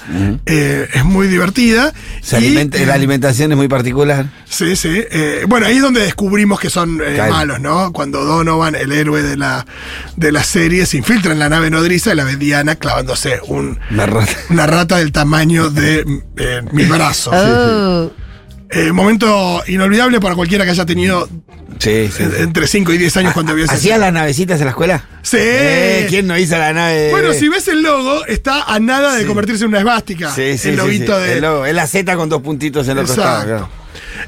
Eh, 0.47 0.89
es 0.93 1.05
muy 1.05 1.29
divertida. 1.29 1.93
Se 2.21 2.37
y, 2.41 2.47
alimenta- 2.47 2.79
eh, 2.79 2.87
la 2.87 2.95
alimentación 2.95 3.53
es 3.53 3.57
muy 3.59 3.69
particular. 3.69 4.27
Sí, 4.49 4.77
sí. 4.77 4.89
eh, 5.11 5.45
bueno, 5.49 5.67
ahí 5.67 5.77
es 5.77 5.83
donde 5.83 6.01
descubrimos 6.01 6.61
que 6.61 6.71
son 6.71 7.01
malos, 7.29 7.61
¿no? 7.61 7.93
Cuando 7.93 8.25
Donovan, 8.25 8.75
el 8.75 8.93
héroe 8.93 9.23
de 9.23 9.37
la, 9.37 9.67
de 10.17 10.33
la 10.33 10.43
serie, 10.45 10.87
se 10.87 10.97
infiltra 10.97 11.33
en 11.33 11.39
la 11.39 11.49
nave 11.49 11.71
nodriza 11.71 12.13
y 12.13 12.17
la 12.17 12.25
ve 12.25 12.37
Diana 12.37 12.77
clavándose 12.77 13.41
un, 13.47 13.79
Una 13.91 14.07
rata. 14.07 14.33
una 14.51 14.67
rata 14.67 14.99
del 14.99 15.13
tamaño 15.13 15.71
de 15.71 16.05
eh, 16.37 16.63
mi 16.73 16.85
Oh. 17.33 18.11
Eh, 18.71 18.91
momento 18.93 19.63
inolvidable 19.69 20.21
para 20.21 20.35
cualquiera 20.35 20.65
que 20.65 20.71
haya 20.73 20.85
tenido 20.87 21.29
Sí, 21.79 22.09
sí. 22.17 22.23
en- 22.23 22.35
entre 22.43 22.67
5 22.67 22.93
y 22.93 22.99
10 22.99 23.17
años 23.19 23.33
cuando 23.35 23.55
vio 23.55 23.67
¿Hacías 23.69 23.99
las 24.01 24.13
navecitas 24.13 24.59
en 24.61 24.65
la 24.67 24.71
escuela? 24.71 25.05
Sí. 25.23 25.37
Eh, 25.41 26.07
¿Quién 26.09 26.27
no 26.27 26.37
hizo 26.39 26.57
la 26.59 26.73
nave? 26.73 27.11
Bueno, 27.11 27.33
si 27.35 27.49
ves 27.49 27.69
el 27.69 27.83
logo, 27.83 28.25
está 28.27 28.63
a 28.65 28.81
nada 28.81 29.15
de 29.15 29.27
convertirse 29.27 29.65
en 29.65 29.69
una 29.71 29.79
esvástica. 29.79 30.31
Sí, 30.35 30.59
sí, 30.59 30.69
el 30.71 30.75
sí, 30.75 30.77
loguito 30.77 31.19
de. 31.19 31.35
El 31.35 31.43
logo. 31.43 31.67
Es 31.67 31.75
la 31.75 31.87
Z 31.87 32.17
con 32.17 32.29
dos 32.29 32.43
puntitos 32.43 32.89
en 32.89 32.97
los 32.97 33.07
costados. 33.07 33.45
Exacto. 33.45 33.67
claro. 33.69 33.84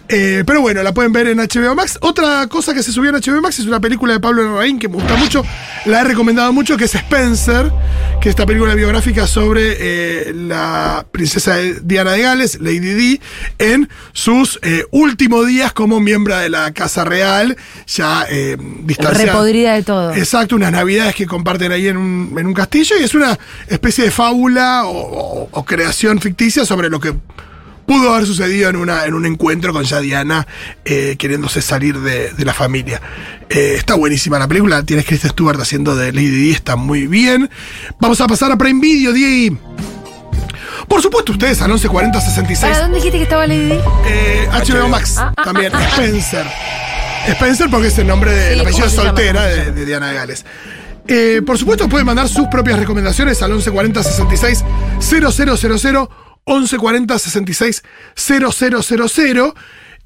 Eh, 0.08 0.44
pero 0.46 0.60
bueno, 0.60 0.82
la 0.82 0.92
pueden 0.94 1.12
ver 1.12 1.26
en 1.28 1.38
HBO 1.38 1.74
Max. 1.74 1.98
Otra 2.00 2.46
cosa 2.48 2.74
que 2.74 2.82
se 2.82 2.92
subió 2.92 3.10
en 3.10 3.16
HBO 3.16 3.40
Max 3.40 3.58
es 3.58 3.66
una 3.66 3.80
película 3.80 4.14
de 4.14 4.20
Pablo 4.20 4.42
Larraín 4.44 4.78
que 4.78 4.88
me 4.88 4.94
gusta 4.94 5.16
mucho. 5.16 5.44
La 5.84 6.00
he 6.00 6.04
recomendado 6.04 6.52
mucho, 6.52 6.76
que 6.76 6.84
es 6.84 6.94
Spencer, 6.94 7.70
que 8.20 8.28
es 8.28 8.32
esta 8.32 8.46
película 8.46 8.74
biográfica 8.74 9.26
sobre 9.26 9.76
eh, 9.78 10.32
la 10.34 11.06
princesa 11.10 11.56
Diana 11.82 12.12
de 12.12 12.22
Gales, 12.22 12.58
Lady 12.60 12.78
Di, 12.94 13.20
en 13.58 13.88
sus 14.12 14.58
eh, 14.62 14.84
últimos 14.90 15.46
días 15.46 15.72
como 15.72 16.00
miembro 16.00 16.36
de 16.36 16.48
la 16.48 16.72
Casa 16.72 17.04
Real, 17.04 17.56
ya 17.86 18.26
distanciada. 18.82 19.32
Repodrida 19.32 19.74
de 19.74 19.82
todo. 19.82 20.14
Exacto, 20.14 20.56
unas 20.56 20.72
navidades 20.72 21.14
que 21.14 21.26
comparten 21.26 21.72
ahí 21.72 21.88
en 21.88 21.96
un, 21.96 22.34
en 22.38 22.46
un 22.46 22.54
castillo 22.54 22.96
y 23.00 23.04
es 23.04 23.14
una 23.14 23.38
especie 23.68 24.04
de 24.04 24.10
fábula 24.10 24.84
o, 24.86 24.90
o- 24.92 25.48
o 25.50 25.64
creación 25.64 26.20
ficticia 26.20 26.64
sobre 26.64 26.88
lo 26.90 27.00
que 27.00 27.14
pudo 27.86 28.12
haber 28.14 28.26
sucedido 28.26 28.68
en, 28.70 28.76
una, 28.76 29.04
en 29.04 29.14
un 29.14 29.26
encuentro 29.26 29.72
con 29.72 29.84
ya 29.84 30.00
Diana 30.00 30.46
eh, 30.84 31.16
queriéndose 31.18 31.62
salir 31.62 31.98
de, 32.00 32.32
de 32.32 32.44
la 32.44 32.52
familia. 32.52 33.00
Eh, 33.48 33.74
está 33.76 33.94
buenísima 33.94 34.38
la 34.38 34.48
película, 34.48 34.82
tienes 34.82 35.06
Kristen 35.06 35.30
Stewart 35.30 35.60
haciendo 35.60 35.94
de 35.94 36.12
Lady 36.12 36.28
Di, 36.28 36.50
está 36.50 36.76
muy 36.76 37.06
bien. 37.06 37.48
Vamos 38.00 38.20
a 38.20 38.26
pasar 38.26 38.50
a 38.52 38.56
Prime 38.56 38.80
Video, 38.80 39.12
Diego. 39.12 39.56
Por 40.88 41.02
supuesto, 41.02 41.32
ustedes 41.32 41.60
al 41.62 41.68
114066 41.70 42.60
¿Para 42.72 42.82
dónde 42.82 42.96
dijiste 42.98 43.18
que 43.18 43.24
estaba 43.24 43.46
Lady 43.46 43.66
Di? 43.66 43.78
eh, 44.06 44.48
HBO 44.52 44.88
Max 44.88 45.16
Ah, 45.18 45.32
ah, 45.36 45.44
también, 45.44 45.72
ah, 45.74 45.78
ah, 45.80 45.86
ah. 45.86 45.94
Spencer. 46.04 46.46
Spencer 47.28 47.70
porque 47.70 47.88
es 47.88 47.98
el 47.98 48.06
nombre 48.06 48.30
de 48.32 48.50
Sí, 48.50 48.56
la 48.56 48.62
apellido 48.62 48.88
soltera 48.90 49.42
de 49.46 49.84
Diana 49.84 50.08
de 50.08 50.14
Gales. 50.14 50.44
Eh, 51.08 51.40
por 51.44 51.56
supuesto, 51.58 51.88
pueden 51.88 52.06
mandar 52.06 52.28
sus 52.28 52.46
propias 52.48 52.78
recomendaciones 52.78 53.40
al 53.42 53.50
1140 53.50 54.02
66 54.02 54.64
000, 55.00 56.08
1140 56.46 57.18
66 57.18 57.82
000. 58.14 59.54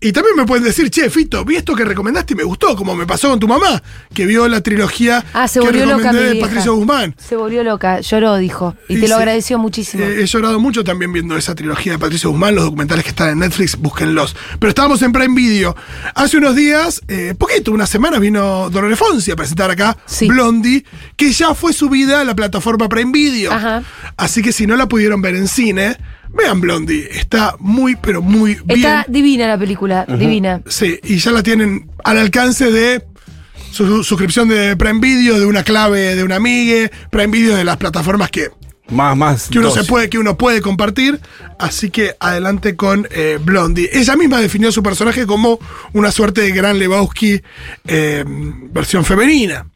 Y 0.02 0.12
también 0.12 0.34
me 0.34 0.46
pueden 0.46 0.64
decir, 0.64 0.88
che, 0.88 1.10
Fito, 1.10 1.44
vi 1.44 1.56
esto 1.56 1.74
que 1.74 1.84
recomendaste 1.84 2.32
y 2.32 2.36
me 2.36 2.42
gustó, 2.42 2.74
como 2.74 2.96
me 2.96 3.06
pasó 3.06 3.28
con 3.28 3.38
tu 3.38 3.46
mamá, 3.46 3.82
que 4.14 4.24
vio 4.24 4.48
la 4.48 4.62
trilogía 4.62 5.22
Ah, 5.34 5.46
se 5.46 5.60
que 5.60 5.66
volvió 5.66 5.84
loca 5.84 5.98
recomendé 5.98 6.30
mi 6.30 6.36
de. 6.36 6.40
Patricio 6.40 6.74
Guzmán. 6.74 7.14
Se 7.18 7.36
volvió 7.36 7.62
loca, 7.62 8.00
lloró, 8.00 8.38
dijo. 8.38 8.74
Y, 8.88 8.94
te 8.94 9.00
lo 9.02 9.06
sí, 9.08 9.12
agradeció 9.12 9.58
muchísimo. 9.58 10.02
eh, 10.02 10.22
he 10.22 10.26
llorado 10.26 10.58
mucho 10.58 10.84
también 10.84 11.12
viendo 11.12 11.36
esa 11.36 11.54
trilogía 11.54 11.92
de 11.92 11.98
Patricio 11.98 12.30
Guzmán, 12.30 12.54
los 12.54 12.64
documentales 12.64 13.04
que 13.04 13.10
están 13.10 13.28
en 13.28 13.40
Netflix, 13.40 13.76
búsquenlos. 13.76 14.34
Pero 14.58 14.70
estábamos 14.70 15.02
en 15.02 15.12
Prime 15.12 15.34
Video. 15.34 15.76
Hace 16.14 16.38
unos 16.38 16.56
días, 16.56 17.02
eh, 17.08 17.34
poquito, 17.36 17.70
unas 17.70 17.90
semanas, 17.90 18.20
vino 18.20 18.70
Dolores 18.70 18.98
Fonsi 18.98 19.32
a 19.32 19.36
presentar 19.36 19.70
acá 19.70 19.98
Sí. 20.06 20.28
Blondie, 20.28 20.82
que 21.14 21.30
ya 21.30 21.54
fue 21.54 21.74
subida 21.74 22.22
a 22.22 22.24
la 22.24 22.34
plataforma 22.34 22.88
Prime 22.88 23.12
Video. 23.12 23.52
Ajá. 23.52 23.82
Así 24.16 24.40
que 24.40 24.52
si 24.52 24.66
no 24.66 24.76
la 24.76 24.88
pudieron 24.88 25.20
ver 25.20 25.34
en 25.34 25.46
cine, 25.46 25.98
vean 26.32 26.60
Blondie. 26.60 27.08
Está 27.12 27.54
muy, 27.58 27.96
pero 27.96 28.22
muy 28.22 28.54
bien. 28.64 28.78
Está 28.78 29.04
divina 29.08 29.46
la 29.48 29.58
película, 29.58 30.04
divina. 30.06 30.60
Sí, 30.66 30.98
y 31.04 31.16
ya 31.18 31.30
la 31.32 31.42
tienen 31.42 31.90
al 32.04 32.18
alcance 32.18 32.70
de 32.70 33.04
su 33.70 34.02
suscripción 34.02 34.48
de 34.48 34.76
Prime 34.76 35.00
Video, 35.00 35.38
de 35.38 35.46
una 35.46 35.62
clave 35.62 36.14
de 36.16 36.24
una 36.24 36.36
amiga, 36.36 36.90
Prime 37.10 37.28
Video 37.28 37.56
de 37.56 37.64
las 37.64 37.76
plataformas 37.76 38.30
que, 38.30 38.48
Más, 38.88 39.16
más. 39.16 39.48
que 39.48 39.58
uno 39.58 39.68
dos. 39.68 39.76
se 39.76 39.84
puede, 39.84 40.10
que 40.10 40.18
uno 40.18 40.36
puede 40.36 40.60
compartir. 40.60 41.20
Así 41.58 41.90
que 41.90 42.16
adelante 42.18 42.74
con 42.74 43.06
eh, 43.12 43.38
Blondie. 43.40 43.88
Ella 43.92 44.16
misma 44.16 44.40
definió 44.40 44.72
su 44.72 44.82
personaje 44.82 45.26
como 45.26 45.58
una 45.92 46.10
suerte 46.10 46.40
de 46.40 46.50
Gran 46.52 46.78
Lebowski 46.78 47.40
eh, 47.86 48.24
versión 48.26 49.04
femenina. 49.04 49.66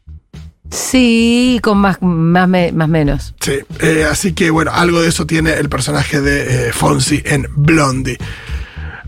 Sí, 0.71 1.59
con 1.61 1.77
más, 1.77 1.97
más, 2.01 2.47
me- 2.49 2.71
más 2.71 2.89
menos. 2.89 3.33
Sí, 3.39 3.59
eh, 3.79 4.05
así 4.09 4.33
que 4.33 4.49
bueno, 4.49 4.71
algo 4.73 5.01
de 5.01 5.09
eso 5.09 5.25
tiene 5.25 5.53
el 5.53 5.69
personaje 5.69 6.21
de 6.21 6.69
eh, 6.69 6.73
Fonsi 6.73 7.21
en 7.25 7.47
Blondie. 7.55 8.17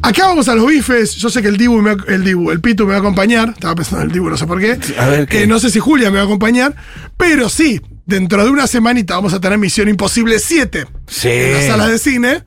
Acá 0.02 0.28
vamos 0.28 0.48
a 0.48 0.56
los 0.56 0.68
bifes. 0.68 1.16
Yo 1.16 1.30
sé 1.30 1.42
que 1.42 1.48
el 1.48 1.58
Dibu, 1.58 1.82
me 1.82 1.96
el 2.08 2.24
Dibu, 2.24 2.52
el 2.52 2.62
Pitu 2.62 2.84
me 2.86 2.92
va 2.92 2.98
a 2.98 3.00
acompañar. 3.00 3.50
Estaba 3.50 3.76
pensando 3.76 4.02
en 4.04 4.08
el 4.10 4.14
Dibu, 4.14 4.30
no 4.30 4.38
sé 4.38 4.46
por 4.46 4.60
qué. 4.60 4.78
a 4.98 5.08
ver, 5.08 5.28
¿qué? 5.28 5.44
Eh, 5.44 5.48
no 5.48 5.60
sé 5.60 5.70
si 5.72 5.80
Julia 5.80 6.10
me 6.12 6.18
va 6.18 6.22
a 6.24 6.26
acompañar. 6.26 6.76
Pero 7.18 7.50
sí, 7.50 7.82
dentro 8.06 8.44
de 8.46 8.52
una 8.52 8.68
semanita 8.68 9.16
vamos 9.16 9.34
a 9.34 9.42
tener 9.42 9.58
Misión 9.58 9.90
Imposible 9.90 10.38
7 10.40 10.86
Sí. 11.08 11.30
en 11.30 11.54
las 11.54 11.66
salas 11.66 11.90
de 11.90 11.98
cine. 11.98 12.44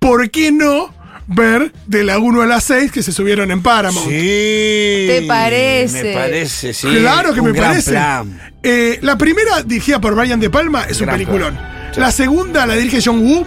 ¿Por 0.00 0.30
qué 0.30 0.50
no 0.50 0.92
ver 1.30 1.72
de 1.86 2.04
la 2.04 2.18
1 2.18 2.42
a 2.42 2.46
la 2.46 2.60
6 2.60 2.90
que 2.92 3.02
se 3.02 3.12
subieron 3.12 3.50
en 3.50 3.62
Paramount? 3.62 4.08
Sí. 4.08 5.06
¿Te 5.08 5.24
parece? 5.26 6.02
Me 6.02 6.14
parece, 6.14 6.74
sí. 6.74 6.88
Claro 6.88 7.32
que 7.32 7.40
Un 7.40 7.46
me 7.46 7.52
gran 7.52 7.70
parece. 7.70 7.92
plan. 7.92 8.40
Eh, 8.62 8.98
la 9.02 9.16
primera, 9.16 9.62
dirigida 9.62 10.00
por 10.00 10.14
Brian 10.14 10.40
De 10.40 10.50
Palma, 10.50 10.84
es 10.88 11.00
un 11.00 11.08
peliculón. 11.08 11.54
plan. 11.54 11.92
La 11.96 12.10
segunda, 12.12 12.66
la 12.66 12.74
dirige 12.76 13.00
John 13.04 13.20
Woo. 13.24 13.44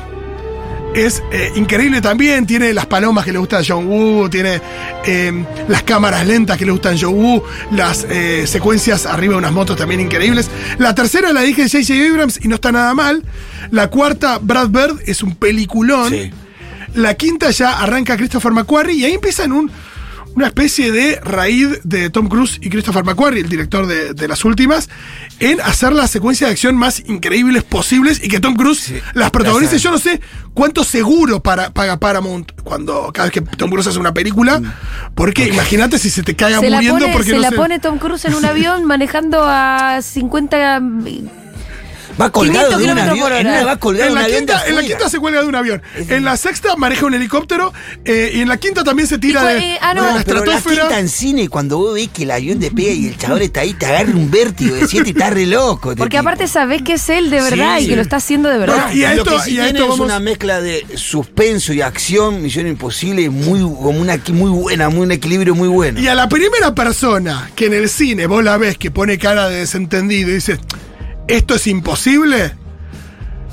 Es 0.95 1.23
eh, 1.31 1.51
increíble 1.55 2.01
también. 2.01 2.45
Tiene 2.45 2.71
las 2.71 2.85
palomas 2.85 3.25
que 3.25 3.31
le 3.31 3.39
gustan 3.39 3.61
a 3.61 3.65
John 3.67 3.87
Woo. 3.87 4.29
Tiene 4.29 4.61
eh, 5.05 5.43
las 5.67 5.81
cámaras 5.81 6.25
lentas 6.27 6.55
que 6.57 6.65
le 6.65 6.71
gustan 6.71 6.95
a 6.95 6.97
John 6.99 7.15
Woo. 7.15 7.43
Las 7.71 8.05
eh, 8.09 8.45
secuencias 8.45 9.07
arriba 9.07 9.33
de 9.33 9.39
unas 9.39 9.51
motos 9.53 9.75
también 9.75 10.01
increíbles. 10.01 10.51
La 10.77 10.93
tercera 10.93 11.33
la 11.33 11.41
dirige 11.41 11.63
J.J. 11.67 11.93
Abrams 12.11 12.39
y 12.43 12.47
no 12.47 12.55
está 12.55 12.71
nada 12.71 12.93
mal. 12.93 13.23
La 13.71 13.89
cuarta, 13.89 14.37
Brad 14.39 14.69
Bird, 14.69 14.99
es 15.07 15.23
un 15.23 15.35
peliculón. 15.35 16.11
Sí. 16.11 16.31
La 16.95 17.13
quinta 17.15 17.49
ya 17.51 17.79
arranca 17.81 18.17
Christopher 18.17 18.51
McQuarrie 18.51 18.95
y 18.95 19.05
ahí 19.05 19.13
empiezan 19.13 19.51
un, 19.51 19.71
una 20.35 20.47
especie 20.47 20.91
de 20.91 21.19
raíz 21.23 21.79
de 21.83 22.09
Tom 22.09 22.27
Cruise 22.27 22.57
y 22.61 22.69
Christopher 22.69 23.03
McQuarrie, 23.03 23.41
el 23.41 23.49
director 23.49 23.85
de, 23.87 24.13
de 24.13 24.27
las 24.27 24.45
últimas, 24.45 24.89
en 25.39 25.59
hacer 25.61 25.93
la 25.93 26.07
secuencia 26.07 26.47
de 26.47 26.53
acción 26.53 26.75
más 26.75 27.01
increíbles 27.07 27.63
posibles 27.63 28.23
y 28.23 28.27
que 28.29 28.39
Tom 28.39 28.55
Cruise 28.55 28.79
Sí, 28.79 28.95
las 29.13 29.29
protagonice. 29.31 29.73
las 29.73 29.81
Yo 29.83 29.91
no 29.91 29.97
sé 29.99 30.21
cuánto 30.53 30.83
seguro 30.83 31.41
para, 31.41 31.71
paga 31.71 31.97
Paramount 31.97 32.51
cuando 32.63 33.11
cada 33.13 33.29
vez 33.29 33.33
que 33.33 33.41
Tom 33.41 33.69
Cruise 33.69 33.87
hace 33.87 33.99
una 33.99 34.13
película, 34.13 34.61
porque 35.15 35.47
imagínate 35.47 35.99
si 35.99 36.09
se 36.09 36.23
te 36.23 36.35
caiga 36.35 36.59
Se 36.59 36.69
la 36.69 36.77
muriendo 36.77 36.99
pone, 37.01 37.13
porque 37.13 37.29
se 37.29 37.35
no 37.35 37.41
la 37.41 37.49
sé- 37.49 37.55
pone 37.55 37.79
Tom 37.79 37.97
Cruise 37.99 38.25
en 38.25 38.35
un 38.35 38.45
avión 38.45 38.85
manejando 38.85 39.43
a 39.45 39.99
50. 40.01 40.81
Va 42.19 42.29
colgado 42.31 42.77
500 42.77 42.79
de 42.79 42.83
un 42.83 42.99
avión. 43.09 43.33
en 43.33 43.47
una 43.47 43.63
va 43.65 43.77
colgado 43.77 44.09
En 44.09 44.15
la, 44.15 44.25
quinta, 44.27 44.63
en 44.67 44.75
la 44.75 44.83
quinta 44.83 45.09
se 45.09 45.19
cuelga 45.19 45.41
de 45.41 45.47
un 45.47 45.55
avión. 45.55 45.81
En 45.95 46.23
la 46.23 46.37
sexta 46.37 46.75
maneja 46.75 47.05
un 47.05 47.13
helicóptero. 47.15 47.73
eh, 48.05 48.31
y 48.35 48.41
en 48.41 48.49
la 48.49 48.57
quinta 48.57 48.83
también 48.83 49.07
se 49.07 49.17
tira 49.17 49.43
de, 49.45 49.57
eh, 49.57 49.77
ah, 49.81 49.93
no. 49.93 50.03
de 50.03 50.07
la 50.11 50.17
No, 50.19 50.23
pero 50.25 50.45
la 50.45 50.61
quinta 50.61 50.99
en 50.99 51.09
cine, 51.09 51.49
cuando 51.49 51.77
vos 51.79 51.95
ves 51.95 52.09
que 52.13 52.23
el 52.23 52.31
avión 52.31 52.59
te 52.59 52.69
pega 52.71 52.91
y 52.91 53.07
el 53.07 53.17
chabón 53.17 53.41
está 53.41 53.61
ahí, 53.61 53.73
te 53.73 53.85
agarra 53.87 54.11
un 54.11 54.29
vértigo 54.29 54.75
de 54.75 54.87
siete 54.87 55.09
y 55.09 55.11
está 55.13 55.29
re 55.31 55.45
loco. 55.47 55.91
este 55.91 55.99
Porque 55.99 56.17
tipo. 56.17 56.29
aparte 56.29 56.47
sabés 56.47 56.81
que 56.83 56.93
es 56.93 57.09
él 57.09 57.29
de 57.29 57.41
verdad 57.41 57.77
Sí. 57.79 57.85
y 57.85 57.87
que 57.87 57.95
lo 57.95 58.01
está 58.03 58.17
haciendo 58.17 58.49
de 58.49 58.57
verdad. 58.59 58.87
No, 58.89 58.93
y 58.95 59.03
a 59.05 59.15
lo 59.15 59.23
esto- 59.23 59.37
que 59.37 59.43
sí 59.43 59.55
y 59.55 59.59
a 59.59 59.63
tiene 59.65 59.79
esto 59.79 59.93
es 59.95 59.99
una 59.99 60.19
mezcla 60.19 60.61
de 60.61 60.85
suspenso 60.95 61.73
y 61.73 61.81
acción, 61.81 62.41
Misión 62.41 62.67
Imposible, 62.67 63.29
muy, 63.29 63.59
como 63.59 63.99
una 63.99 64.19
muy 64.31 64.51
buena, 64.51 64.89
muy 64.89 65.01
un 65.01 65.11
equilibrio 65.11 65.55
muy 65.55 65.67
bueno. 65.67 65.99
Y 65.99 66.07
a 66.07 66.15
la 66.15 66.29
primera 66.29 66.73
persona 66.75 67.49
que 67.55 67.65
en 67.65 67.73
el 67.73 67.89
cine 67.89 68.27
vos 68.27 68.43
la 68.43 68.57
ves 68.57 68.77
que 68.77 68.91
pone 68.91 69.17
cara 69.17 69.49
de 69.49 69.57
desentendido 69.59 70.29
y 70.29 70.33
dice, 70.35 70.59
esto 71.27 71.55
es 71.55 71.67
imposible, 71.67 72.55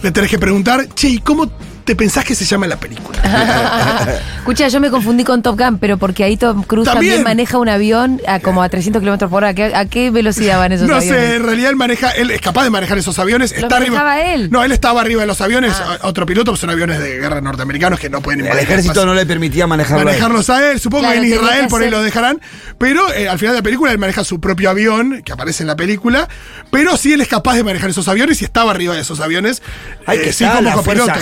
le 0.03 0.11
tenés 0.11 0.31
que 0.31 0.39
preguntar, 0.39 0.89
che, 0.95 1.09
¿y 1.09 1.19
cómo 1.19 1.51
te 1.91 1.97
pensás 1.97 2.25
que 2.25 2.37
se 2.37 2.45
llama 2.45 2.69
la 2.69 2.77
película? 2.79 3.19
Escucha, 4.39 4.69
yo 4.69 4.79
me 4.79 4.91
confundí 4.91 5.25
con 5.25 5.43
Top 5.43 5.59
Gun, 5.59 5.79
pero 5.79 5.99
porque 5.99 6.23
ahí 6.23 6.37
Tom 6.37 6.63
Cruise 6.63 6.85
también, 6.85 7.15
También. 7.17 7.25
maneja 7.25 7.59
un 7.59 7.69
avión 7.69 8.21
a 8.29 8.39
como 8.39 8.63
a 8.63 8.69
300 8.69 9.01
kilómetros 9.01 9.29
por 9.29 9.39
hora. 9.39 9.49
¿A 9.49 9.55
qué, 9.55 9.75
a 9.75 9.87
qué 9.87 10.13
velocidad 10.13 10.59
van 10.59 10.71
esos 10.71 10.87
no 10.87 10.95
aviones? 10.95 11.21
sé, 11.21 11.35
en 11.35 11.43
realidad 11.43 11.71
él 11.71 11.77
maneja, 11.77 12.11
él 12.11 12.31
es 12.31 12.41
capaz 12.41 12.63
de 12.63 12.71
manejar 12.71 12.97
esos 12.99 13.19
aviones. 13.19 13.51
¿Lo 13.51 13.63
está 13.63 13.79
arriba. 13.79 14.05
manejaba 14.05 14.23
él? 14.35 14.51
No, 14.53 14.63
él 14.63 14.71
estaba 14.71 15.01
arriba 15.01 15.23
de 15.23 15.27
los 15.27 15.41
aviones. 15.41 15.73
Ah. 15.75 15.99
Otro 16.03 16.27
piloto, 16.27 16.53
pues 16.53 16.61
son 16.61 16.71
aviones 16.71 17.01
de 17.01 17.19
guerra 17.19 17.41
norteamericanos 17.41 17.99
que 17.99 18.09
no 18.09 18.21
pueden 18.21 18.47
el 18.47 18.57
ejército 18.59 19.05
no 19.05 19.13
le 19.15 19.27
permitía 19.27 19.67
manejarlo. 19.67 19.99
a 19.99 20.03
él. 20.03 20.07
manejarlos 20.07 20.49
a 20.49 20.71
él. 20.71 20.79
Supongo 20.79 21.03
Claro, 21.09 21.21
que 21.21 21.27
en 21.27 21.35
Israel 21.35 21.63
que 21.63 21.69
por 21.69 21.83
ahí 21.83 21.91
lo 21.91 22.03
dejarán. 22.03 22.41
Pero 22.79 23.13
eh, 23.13 23.29
al 23.29 23.39
final 23.41 23.55
de 23.55 23.59
la 23.59 23.65
película 23.65 23.91
él 23.91 23.99
maneja 23.99 24.23
su 24.23 24.41
propio 24.41 24.71
avión, 24.71 25.23
que 25.25 25.33
aparece 25.33 25.65
en 25.65 25.67
la 25.67 25.75
película. 25.75 26.29
Pero 26.71 26.97
sí 26.97 27.13
él 27.13 27.21
es 27.21 27.27
capaz 27.27 27.57
de 27.57 27.65
manejar 27.65 27.91
esos 27.91 28.07
aviones 28.07 28.41
y 28.43 28.45
estaba 28.45 28.71
arriba 28.71 28.95
de 28.95 29.01
esos 29.01 29.19
aviones. 29.19 29.61
Hay 30.07 30.19
eh, 30.19 30.23
que 30.23 30.33
sí, 30.33 30.45
como 30.45 30.83
fuerza 30.85 31.15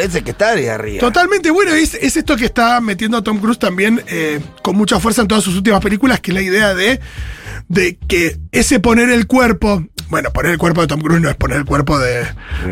ese 0.00 0.22
que 0.22 0.30
está 0.30 0.50
arriba. 0.52 1.00
Totalmente 1.00 1.50
bueno, 1.50 1.72
es, 1.74 1.94
es 1.94 2.16
esto 2.16 2.36
que 2.36 2.44
está 2.46 2.80
metiendo 2.80 3.16
a 3.16 3.22
Tom 3.22 3.38
Cruise 3.38 3.58
también 3.58 4.02
eh, 4.08 4.40
con 4.62 4.76
mucha 4.76 5.00
fuerza 5.00 5.22
en 5.22 5.28
todas 5.28 5.44
sus 5.44 5.56
últimas 5.56 5.80
películas, 5.80 6.20
que 6.20 6.30
es 6.30 6.34
la 6.34 6.42
idea 6.42 6.74
de, 6.74 7.00
de 7.68 7.98
que 8.08 8.38
ese 8.52 8.80
poner 8.80 9.10
el 9.10 9.26
cuerpo, 9.26 9.84
bueno, 10.08 10.32
poner 10.32 10.52
el 10.52 10.58
cuerpo 10.58 10.80
de 10.82 10.86
Tom 10.86 11.00
Cruise 11.00 11.20
no 11.20 11.28
es 11.28 11.34
poner 11.36 11.58
el 11.58 11.64
cuerpo 11.64 11.98
de, 11.98 12.20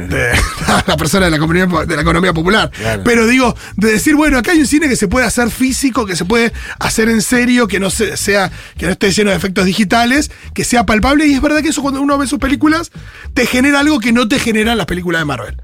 de 0.09 0.33
la 0.87 0.97
persona 0.97 1.25
de 1.27 1.31
la, 1.33 1.37
economía, 1.37 1.67
de 1.67 1.97
la 1.97 2.03
economía 2.03 2.33
popular, 2.33 2.71
Claro. 2.71 3.03
pero 3.05 3.27
digo, 3.27 3.57
de 3.77 3.93
decir, 3.93 4.15
bueno, 4.15 4.39
acá 4.39 4.53
hay 4.53 4.61
un 4.61 4.67
cine 4.67 4.89
que 4.89 4.97
se 4.97 5.09
puede 5.09 5.27
hacer 5.27 5.51
físico, 5.51 6.07
que 6.07 6.15
se 6.17 6.25
puede 6.25 6.53
hacer 6.79 7.09
en 7.09 7.23
serio, 7.23 7.67
que 7.67 7.81
no 7.81 7.91
se- 7.91 8.17
sea, 8.17 8.53
que 8.79 8.87
no 8.87 8.93
esté 8.93 9.11
lleno 9.11 9.31
de 9.31 9.37
efectos 9.37 9.65
digitales, 9.67 10.31
que 10.55 10.65
sea 10.65 10.87
palpable, 10.87 11.27
y 11.27 11.35
es 11.35 11.41
verdad 11.43 11.61
que 11.63 11.69
eso 11.71 11.83
cuando 11.83 12.01
uno 12.01 12.17
ve 12.19 12.27
sus 12.27 12.39
películas, 12.39 12.93
te 13.35 13.47
genera 13.47 13.81
algo 13.81 13.99
que 13.99 14.13
no 14.13 14.29
te 14.29 14.39
generan 14.39 14.77
las 14.79 14.87
películas 14.87 15.21
de 15.23 15.25
Marvel. 15.25 15.57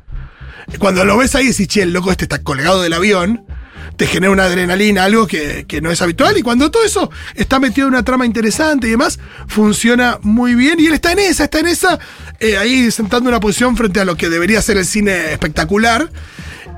Cuando 0.79 1.05
lo 1.05 1.17
ves 1.17 1.35
ahí 1.35 1.47
decís, 1.49 1.69
che, 1.69 1.83
el 1.83 1.93
loco 1.93 2.11
este 2.11 2.25
está 2.25 2.43
colgado 2.43 2.83
del 2.83 2.93
avión, 2.93 3.45
te 3.97 4.07
genera 4.07 4.33
una 4.33 4.45
adrenalina, 4.45 5.05
algo 5.05 5.27
que, 5.27 5.67
que 5.69 5.81
no 5.81 5.91
es 5.91 6.01
habitual. 6.01 6.37
Y 6.39 6.43
cuando 6.43 6.71
todo 6.71 6.85
eso 6.85 7.11
está 7.35 7.59
metido 7.59 7.87
en 7.87 7.95
una 7.95 8.03
trama 8.03 8.25
interesante 8.25 8.87
y 8.87 8.91
demás, 8.91 9.19
funciona 9.47 10.19
muy 10.23 10.55
bien. 10.55 10.81
Y 10.81 10.87
él 10.87 10.95
está 10.95 11.13
en 11.13 11.19
esa, 11.19 11.45
está 11.45 11.61
en 11.61 11.67
esa, 11.67 11.99
eh, 12.39 12.57
ahí 12.57 12.91
sentando 12.91 13.29
una 13.29 13.41
posición 13.41 13.77
frente 13.77 14.01
a 14.01 14.05
lo 14.05 14.17
que 14.17 14.29
debería 14.31 14.63
ser 14.63 14.79
el 14.79 14.87
cine 14.87 15.33
espectacular. 15.33 16.11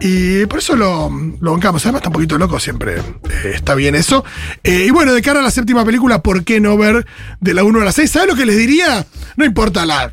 Y 0.01 0.47
por 0.47 0.59
eso 0.59 0.75
lo, 0.75 1.11
lo 1.41 1.53
bancamos. 1.53 1.85
Además, 1.85 2.01
está 2.01 2.09
un 2.09 2.15
poquito 2.15 2.37
loco 2.39 2.59
siempre. 2.59 2.97
eh, 2.99 3.53
está 3.55 3.77
bien 3.77 3.95
eso. 3.95 4.25
Eh, 4.65 4.87
y 4.89 4.91
bueno, 4.91 5.12
de 5.12 5.23
cara 5.23 5.39
a 5.39 5.43
la 5.45 5.53
séptima 5.53 5.85
película, 5.85 6.23
¿por 6.23 6.43
qué 6.43 6.59
no 6.59 6.77
ver 6.77 7.07
de 7.41 7.55
la 7.55 7.62
1 7.62 7.81
a 7.81 7.85
la 7.85 7.93
6? 7.93 8.11
¿Sabes 8.11 8.29
lo 8.29 8.35
que 8.35 8.47
les 8.47 8.57
diría? 8.57 9.07
No 9.37 9.45
importa 9.45 9.87
la, 9.87 10.12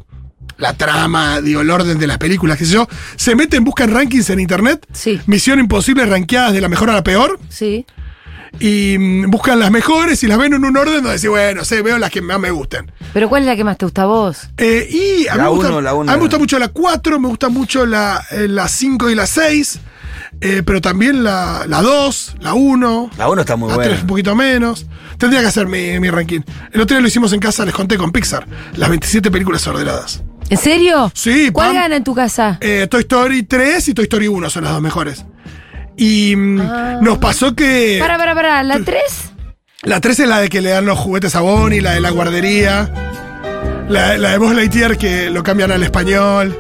la 0.57 0.73
trama, 0.73 1.41
digo, 1.41 1.61
el 1.61 1.69
orden 1.69 1.99
de 1.99 2.07
las 2.07 2.17
películas, 2.17 2.57
qué 2.57 2.65
sé 2.65 2.73
yo. 2.73 2.87
Se 3.15 3.35
meten, 3.35 3.63
buscan 3.63 3.91
rankings 3.93 4.29
en 4.29 4.39
internet. 4.39 4.85
Sí. 4.93 5.19
Misión 5.25 5.59
Imposible 5.59 6.05
rankeadas 6.05 6.53
de 6.53 6.61
la 6.61 6.69
mejor 6.69 6.89
a 6.89 6.93
la 6.93 7.03
peor. 7.03 7.39
Sí. 7.49 7.85
Y 8.59 8.97
mm, 8.97 9.29
buscan 9.29 9.59
las 9.59 9.69
mejores 9.71 10.23
y 10.23 10.27
las 10.27 10.37
ven 10.37 10.53
en 10.53 10.65
un 10.65 10.75
orden 10.75 10.95
donde 10.95 11.11
decís, 11.11 11.29
bueno, 11.29 11.63
sé, 11.63 11.81
veo 11.81 11.97
las 11.99 12.09
que 12.11 12.21
más 12.21 12.39
me 12.39 12.49
gustan. 12.51 12.91
Pero 13.13 13.29
¿cuál 13.29 13.43
es 13.43 13.47
la 13.47 13.55
que 13.55 13.63
más 13.63 13.77
te 13.77 13.85
gusta 13.85 14.01
a 14.03 14.05
vos? 14.07 14.49
Eh, 14.57 14.87
y 14.89 15.27
a 15.27 15.33
mí, 15.33 15.37
La 15.37 15.43
me 15.43 15.49
gusta, 15.49 15.69
uno, 15.69 15.81
la 15.81 15.93
uno. 15.93 16.11
a 16.11 16.15
mí 16.15 16.17
me 16.17 16.23
gusta 16.23 16.39
mucho 16.39 16.57
la 16.59 16.69
4, 16.69 17.19
me 17.19 17.27
gusta 17.27 17.49
mucho 17.49 17.85
la, 17.85 18.23
eh, 18.31 18.47
la 18.47 18.67
5 18.67 19.09
y 19.11 19.15
la 19.15 19.27
6, 19.27 19.79
eh, 20.41 20.63
pero 20.65 20.81
también 20.81 21.23
la, 21.23 21.65
la 21.67 21.81
2, 21.83 22.37
la 22.41 22.53
1. 22.55 23.11
La 23.17 23.29
uno 23.29 23.41
está 23.41 23.55
muy 23.55 23.69
la 23.69 23.75
buena. 23.75 23.91
3 23.91 24.01
un 24.01 24.07
poquito 24.07 24.35
menos. 24.35 24.87
Tendría 25.19 25.41
que 25.41 25.47
hacer 25.47 25.67
mi, 25.67 25.99
mi 25.99 26.09
ranking. 26.09 26.41
El 26.71 26.81
otro 26.81 26.95
día 26.95 27.01
lo 27.01 27.07
hicimos 27.07 27.31
en 27.33 27.39
casa, 27.39 27.65
les 27.65 27.73
conté 27.75 27.97
con 27.97 28.11
Pixar. 28.11 28.47
Las 28.75 28.89
27 28.89 29.29
películas 29.29 29.65
ordenadas. 29.67 30.23
¿En 30.49 30.57
serio? 30.57 31.11
Sí, 31.13 31.49
¿Cuál 31.51 31.67
Pam. 31.67 31.75
gana 31.75 31.95
en 31.97 32.03
tu 32.03 32.15
casa? 32.15 32.57
Eh, 32.61 32.87
Toy 32.89 33.01
Story 33.01 33.43
3 33.43 33.87
y 33.89 33.93
Toy 33.93 34.03
Story 34.05 34.27
1 34.27 34.49
son 34.49 34.63
las 34.63 34.73
dos 34.73 34.81
mejores. 34.81 35.25
Y 35.97 36.35
mm, 36.35 36.61
Ah. 36.61 36.99
nos 37.01 37.17
pasó 37.19 37.55
que. 37.55 37.97
Para, 37.99 38.17
para, 38.17 38.33
para. 38.33 38.63
¿La 38.63 38.79
3? 38.79 39.01
La 39.83 39.99
3 40.01 40.19
es 40.21 40.27
la 40.27 40.39
de 40.39 40.49
que 40.49 40.61
le 40.61 40.71
dan 40.71 40.85
los 40.85 40.97
juguetes 40.97 41.35
a 41.35 41.41
Bonnie, 41.41 41.81
la 41.81 41.93
de 41.93 42.01
la 42.01 42.09
guardería. 42.09 42.91
La, 43.89 44.17
la 44.17 44.31
de 44.31 44.37
Buzz 44.37 44.53
Lightyear 44.55 44.97
que 44.97 45.29
lo 45.29 45.43
cambian 45.43 45.71
al 45.71 45.83
español. 45.83 46.57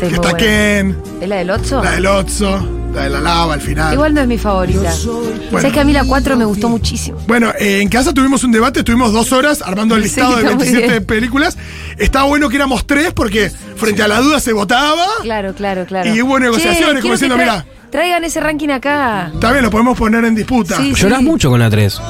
Que 0.00 0.06
está. 0.06 0.36
Ken. 0.36 0.96
¿Es 1.20 1.28
la 1.28 1.36
del 1.36 1.50
8? 1.50 1.82
La 1.84 1.90
del 1.92 2.06
Otso. 2.06 2.68
La 2.94 3.02
de 3.02 3.10
la 3.10 3.20
lava 3.20 3.54
al 3.54 3.60
final. 3.60 3.92
Igual 3.92 4.14
no 4.14 4.20
es 4.20 4.26
mi 4.28 4.38
favorita. 4.38 4.92
Sabes 4.92 5.72
que 5.72 5.80
a 5.80 5.84
mí 5.84 5.92
la 5.92 6.04
4 6.04 6.36
me 6.36 6.44
gustó 6.44 6.68
muchísimo. 6.68 7.18
Bueno, 7.26 7.52
eh, 7.58 7.80
en 7.80 7.88
casa 7.88 8.14
tuvimos 8.14 8.44
un 8.44 8.52
debate, 8.52 8.80
estuvimos 8.80 9.12
dos 9.12 9.32
horas 9.32 9.62
armando 9.62 9.96
el 9.96 10.02
Sí, 10.02 10.08
listado 10.08 10.36
de 10.36 10.42
está 10.42 10.54
muy 10.54 10.64
27 10.64 10.88
bien. 10.92 11.04
películas. 11.04 11.58
Estaba 11.98 12.26
bueno 12.26 12.48
que 12.48 12.56
éramos 12.56 12.86
tres 12.86 13.12
porque 13.12 13.50
frente 13.76 14.02
a 14.02 14.08
la 14.08 14.20
duda 14.20 14.38
se 14.40 14.52
votaba. 14.52 15.04
Claro, 15.22 15.54
claro, 15.54 15.84
claro. 15.86 16.14
Y 16.14 16.22
hubo 16.22 16.38
negociaciones, 16.38 16.96
Che, 16.96 17.00
como 17.00 17.14
diciendo, 17.14 17.36
mirá. 17.36 17.66
Traigan 17.90 18.24
ese 18.24 18.40
ranking 18.40 18.70
acá. 18.70 19.30
También 19.40 19.64
lo 19.64 19.70
podemos 19.70 19.96
poner 19.98 20.24
en 20.24 20.34
disputa. 20.34 20.76
Sí, 20.76 20.94
Sí, 20.94 21.02
Llorás 21.02 21.22
mucho 21.22 21.48
con 21.50 21.60
la 21.60 21.70
3. 21.70 22.00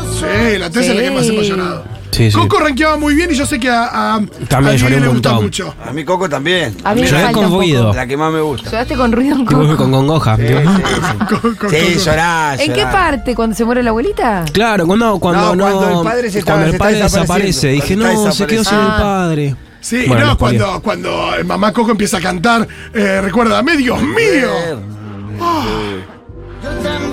la 0.59 0.71
tres 0.71 0.89
es 0.89 0.97
la 0.97 1.03
que 1.03 1.11
más 1.11 1.27
Sí. 1.27 1.37
Sí, 2.15 2.31
sí. 2.31 2.39
Coco 2.39 2.61
rankeaba 2.61 2.97
muy 2.97 3.15
bien 3.17 3.29
y 3.33 3.35
yo 3.35 3.45
sé 3.45 3.59
que 3.59 3.69
a, 3.69 4.15
a, 4.15 4.21
También 4.49 4.77
a 4.77 4.79
lloré 4.79 5.01
le 5.01 5.09
gusta 5.09 5.33
mucho. 5.33 5.75
A 5.85 5.93
mí 5.93 6.05
Coco 6.05 6.29
también. 6.29 6.77
A 6.85 6.95
mí 6.95 7.01
me 7.01 7.07
Lloré 7.09 7.23
falta 7.25 7.33
con 7.35 7.45
un 7.47 7.51
poco. 7.51 7.61
ruido. 7.63 7.93
La 7.93 8.07
que 8.07 8.17
más 8.17 8.33
me 8.33 8.41
gusta. 8.41 8.71
Lloraste 8.71 8.95
con 8.95 9.11
ruido 9.11 9.35
en 9.37 9.45
Coco. 9.47 9.77
con 9.77 9.91
congoja. 9.91 10.37
Con- 11.29 11.55
con 11.57 11.71
Sí, 11.71 11.77
Coco. 11.95 12.05
llorá, 12.05 12.55
¿En 12.57 12.73
qué 12.73 12.83
parte? 12.85 13.35
¿Cuando 13.35 13.57
se 13.57 13.65
muere 13.65 13.83
la 13.83 13.91
abuelita? 13.91 14.45
Claro, 14.53 14.87
cuando, 14.87 15.19
cuando 15.19 15.57
No, 15.57 15.69
no. 15.69 15.79
cuando 15.79 16.01
el 16.03 16.05
padre 16.07 16.31
se 16.31 16.39
está- 16.39 16.53
cuando 16.53 16.67
el 16.67 16.71
se 16.71 16.77
está 16.77 16.85
padre 16.85 17.03
desaparece. 17.03 17.69
Dije, 17.69 17.97
no, 17.97 18.33
se 18.33 18.47
quedó 18.47 18.63
sin 18.63 18.79
el 18.79 18.85
desapareciendo. 18.85 18.97
padre. 18.97 19.57
Sí, 19.81 20.05
Bueno, 20.07 20.27
no, 20.27 20.39
cuando, 20.39 20.81
cuando 20.83 21.35
el 21.35 21.45
mamá 21.45 21.73
Coco 21.73 21.91
empieza 21.91 22.19
a 22.19 22.21
cantar, 22.21 22.67
eh, 22.95 23.21
recuérdame, 23.23 23.77
Dios 23.77 24.01
mío. 24.01 24.51
Tremendo. 26.63 27.04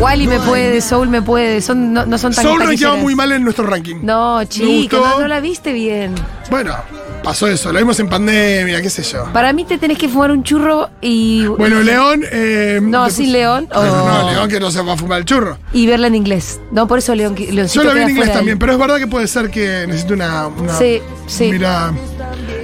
Wally 0.00 0.26
me 0.26 0.40
puede, 0.40 0.80
Soul 0.80 1.08
me 1.08 1.20
puede. 1.22 1.60
Son, 1.60 1.92
no, 1.92 2.06
no 2.06 2.18
son 2.18 2.32
tan 2.32 2.44
Soul 2.44 2.60
rankeaba 2.60 2.96
muy 2.96 3.14
mal 3.14 3.30
en 3.32 3.44
nuestro 3.44 3.66
ranking. 3.66 3.96
No, 4.02 4.42
chico, 4.44 4.96
no, 4.96 5.20
no 5.20 5.28
la 5.28 5.40
viste 5.40 5.72
bien. 5.72 6.14
Bueno, 6.50 6.74
pasó 7.22 7.46
eso, 7.46 7.70
lo 7.72 7.78
vimos 7.78 8.00
en 8.00 8.08
pandemia, 8.08 8.80
qué 8.80 8.88
sé 8.90 9.02
yo. 9.02 9.24
Para 9.32 9.52
mí 9.52 9.64
te 9.64 9.76
tenés 9.78 9.98
que 9.98 10.08
fumar 10.08 10.30
un 10.30 10.42
churro 10.42 10.88
y. 11.00 11.44
Bueno, 11.46 11.80
León. 11.82 12.22
eh, 12.32 12.80
No, 12.82 13.04
después- 13.04 13.14
sin 13.14 13.32
León. 13.32 13.68
o- 13.74 13.84
No, 13.84 14.22
no, 14.22 14.30
León 14.32 14.48
que 14.48 14.58
no 14.58 14.70
se 14.70 14.80
va 14.82 14.94
a 14.94 14.96
fumar 14.96 15.18
el 15.18 15.24
churro. 15.26 15.58
Y 15.72 15.86
verla 15.86 16.06
en 16.06 16.14
inglés. 16.14 16.60
No, 16.72 16.88
por 16.88 16.98
eso 16.98 17.14
León. 17.14 17.36
Yo 17.36 17.82
lo 17.84 17.94
vi 17.94 18.00
en 18.00 18.10
inglés 18.10 18.32
también, 18.32 18.56
ahí. 18.56 18.58
pero 18.58 18.72
es 18.72 18.78
verdad 18.78 18.96
que 18.98 19.06
puede 19.06 19.26
ser 19.26 19.50
que 19.50 19.84
necesite 19.86 20.14
una, 20.14 20.46
una 20.48 20.72
Sí, 20.78 21.00
sí. 21.26 21.50
mirada 21.50 21.92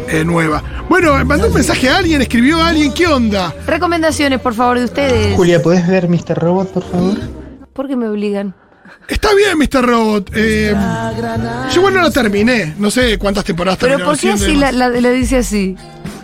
eh, 0.09 0.25
nueva. 0.25 0.63
Bueno, 0.89 1.13
mandó 1.25 1.49
un 1.49 1.55
mensaje 1.55 1.89
a 1.89 1.99
alguien, 1.99 2.23
escribió 2.23 2.63
a 2.63 2.69
alguien, 2.69 2.93
¿qué 2.93 3.07
onda? 3.07 3.53
Recomendaciones, 3.67 4.41
por 4.41 4.55
favor, 4.55 4.79
de 4.79 4.85
ustedes. 4.85 5.35
Julia, 5.37 5.63
¿puedes 5.63 5.87
ver 5.87 6.09
Mr. 6.09 6.35
Robot, 6.39 6.73
por 6.73 6.85
favor? 6.91 7.17
¿Por 7.73 7.89
qué 7.89 7.97
me 7.97 8.09
obligan? 8.09 8.55
Está 9.09 9.29
bien, 9.35 9.59
Mr. 9.59 9.85
Robot. 9.87 10.31
eh, 10.35 10.75
yo 11.73 11.81
igual 11.81 11.95
no 11.95 12.03
la 12.03 12.11
terminé. 12.11 12.75
No 12.79 12.91
sé 12.91 13.19
cuántas 13.19 13.45
temporadas 13.45 13.79
Pero 13.81 14.05
¿por 14.05 14.19
qué 14.19 14.33
así 14.33 14.57
la, 14.57 14.73
la- 14.73 14.89
lo 14.89 15.11
dice 15.11 15.39
así? 15.39 15.77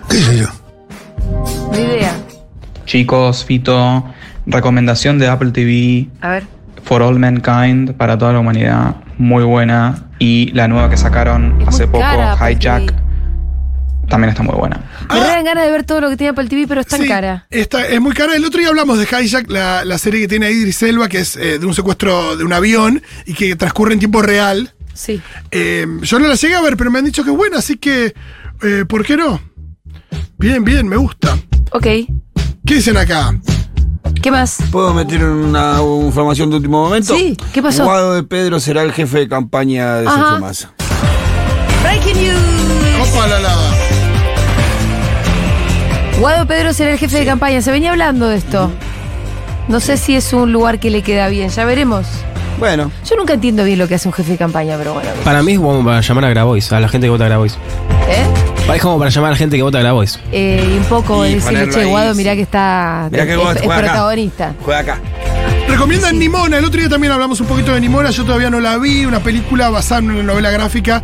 ¿Qué 0.08 0.16
sé 0.16 0.38
yo? 0.38 0.46
Ni 1.72 1.78
idea. 1.78 2.12
Chicos, 2.86 3.44
Fito, 3.44 4.04
recomendación 4.46 5.18
de 5.18 5.28
Apple 5.28 5.50
TV 5.52 6.08
A 6.20 6.28
ver. 6.30 6.44
For 6.82 7.00
All 7.02 7.18
Mankind 7.18 7.92
para 7.94 8.18
toda 8.18 8.32
la 8.32 8.40
humanidad, 8.40 8.96
muy 9.18 9.44
buena. 9.44 10.06
Y 10.18 10.50
la 10.52 10.66
nueva 10.68 10.90
que 10.90 10.96
sacaron 10.96 11.60
Es 11.62 11.68
hace 11.68 11.84
muy 11.86 11.92
poco, 11.92 12.02
cara, 12.04 12.32
Apple 12.32 12.52
Hijack, 12.52 12.86
TV. 12.86 13.01
También 14.12 14.28
está 14.30 14.42
muy 14.42 14.54
buena. 14.54 14.76
Me 15.10 15.18
Ah. 15.20 15.24
dan 15.26 15.44
ganas 15.44 15.64
de 15.64 15.70
ver 15.70 15.84
todo 15.84 16.02
lo 16.02 16.10
que 16.10 16.18
tiene 16.18 16.30
Apple 16.32 16.46
TV, 16.46 16.66
pero 16.68 16.82
es 16.82 16.86
tan 16.86 17.00
Sí, 17.00 17.08
cara. 17.08 17.46
Está, 17.50 17.86
es 17.86 17.98
muy 17.98 18.12
cara. 18.12 18.36
El 18.36 18.44
otro 18.44 18.60
día 18.60 18.68
hablamos 18.68 18.98
de 18.98 19.04
Hijack, 19.04 19.50
la, 19.50 19.84
la 19.86 19.96
serie 19.96 20.20
que 20.20 20.28
tiene 20.28 20.50
Idris 20.50 20.82
Elba, 20.82 21.08
que 21.08 21.18
es 21.20 21.34
eh, 21.36 21.58
de 21.58 21.64
un 21.66 21.72
secuestro 21.74 22.36
de 22.36 22.44
un 22.44 22.52
avión 22.52 23.02
y 23.24 23.32
que 23.32 23.56
transcurre 23.56 23.94
en 23.94 23.98
tiempo 24.00 24.20
real. 24.20 24.74
Sí. 24.92 25.22
Eh, 25.50 25.86
yo 26.02 26.18
no 26.18 26.28
la 26.28 26.34
llegué 26.34 26.54
a 26.54 26.60
ver, 26.60 26.76
pero 26.76 26.90
me 26.90 26.98
han 26.98 27.06
dicho 27.06 27.24
que 27.24 27.30
es 27.30 27.36
buena, 27.36 27.56
así 27.58 27.78
que, 27.78 28.14
eh, 28.62 28.84
¿por 28.86 29.04
qué 29.06 29.16
no? 29.16 29.40
Bien, 30.36 30.62
bien, 30.62 30.86
me 30.86 30.96
gusta. 30.96 31.38
Ok. 31.72 31.82
¿Qué 32.66 32.74
dicen 32.74 32.98
acá? 32.98 33.34
¿Qué 34.20 34.30
más? 34.30 34.58
¿Puedo 34.70 34.92
meter 34.92 35.24
una 35.24 35.78
información 36.04 36.50
de 36.50 36.56
último 36.56 36.84
momento? 36.84 37.16
Sí, 37.16 37.36
¿qué 37.54 37.62
pasó? 37.62 37.84
Guado 37.84 38.14
de 38.14 38.22
Pedro 38.24 38.60
será 38.60 38.82
el 38.82 38.92
jefe 38.92 39.20
de 39.20 39.28
campaña 39.28 39.96
de. 39.96 40.04
Sergio 40.06 40.38
Massa. 40.40 40.72
Breaking 41.82 42.22
news. 42.22 43.08
Opa, 43.08 43.26
la, 43.26 43.40
la. 43.40 43.81
Guado 46.22 46.46
Pedro 46.46 46.72
será 46.72 46.92
el 46.92 46.98
jefe 47.00 47.18
de 47.18 47.26
campaña. 47.26 47.60
Se 47.62 47.72
venía 47.72 47.90
hablando 47.90 48.28
de 48.28 48.36
esto. 48.36 48.70
No 49.66 49.80
sé 49.80 49.96
si 49.96 50.14
es 50.14 50.32
un 50.32 50.52
lugar 50.52 50.78
que 50.78 50.88
le 50.88 51.02
queda 51.02 51.26
bien. 51.26 51.48
Ya 51.48 51.64
veremos. 51.64 52.06
Bueno, 52.60 52.92
Yo 53.10 53.16
nunca 53.16 53.32
entiendo 53.32 53.64
bien 53.64 53.76
lo 53.80 53.88
que 53.88 53.96
hace 53.96 54.06
un 54.06 54.14
jefe 54.14 54.30
de 54.32 54.38
campaña, 54.38 54.76
pero 54.78 54.94
bueno. 54.94 55.08
Para 55.24 55.42
mí 55.42 55.54
es 55.54 55.58
como 55.58 55.84
para 55.84 56.00
llamar 56.00 56.26
a 56.26 56.28
Grabois, 56.28 56.72
a 56.72 56.78
la 56.78 56.88
gente 56.88 57.08
que 57.08 57.10
vota 57.10 57.24
a 57.24 57.28
Grabois. 57.28 57.54
¿Eh? 58.08 58.24
Es 58.72 58.80
como 58.80 58.98
para 59.00 59.10
llamar 59.10 59.30
a 59.30 59.32
la 59.32 59.36
gente 59.36 59.56
que 59.56 59.64
vota 59.64 59.78
a 59.78 59.80
Grabois. 59.80 60.20
Eh, 60.30 60.64
y 60.64 60.78
un 60.78 60.84
poco 60.84 61.26
Y 61.26 61.34
decirle, 61.34 61.68
che, 61.70 61.84
Guado, 61.86 62.12
sí. 62.12 62.18
mirá 62.18 62.36
que 62.36 62.42
está. 62.42 63.08
Mirá 63.10 63.24
que 63.26 63.32
es, 63.32 63.38
Guado 63.38 63.52
es 63.56 63.62
juega 63.64 63.74
acá. 63.80 63.88
protagonista. 63.90 64.54
juega 64.64 64.78
acá. 64.80 64.98
Recomiendan 65.82 66.16
Nimona. 66.16 66.58
El 66.58 66.64
otro 66.64 66.78
día 66.78 66.88
también 66.88 67.12
hablamos 67.12 67.40
un 67.40 67.48
poquito 67.48 67.74
de 67.74 67.80
Nimona. 67.80 68.10
Yo 68.10 68.24
todavía 68.24 68.48
no 68.50 68.60
la 68.60 68.78
vi. 68.78 69.04
Una 69.04 69.18
película 69.20 69.68
basada 69.68 70.00
en 70.00 70.12
una 70.12 70.22
novela 70.22 70.52
gráfica 70.52 71.02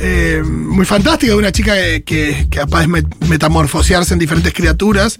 eh, 0.00 0.42
muy 0.42 0.86
fantástica 0.86 1.32
de 1.32 1.38
una 1.38 1.52
chica 1.52 1.74
que, 1.74 2.04
que, 2.04 2.46
que 2.48 2.56
capaz 2.60 2.80
de 2.80 2.88
met- 2.88 3.26
metamorfosearse 3.28 4.14
en 4.14 4.18
diferentes 4.18 4.54
criaturas 4.54 5.18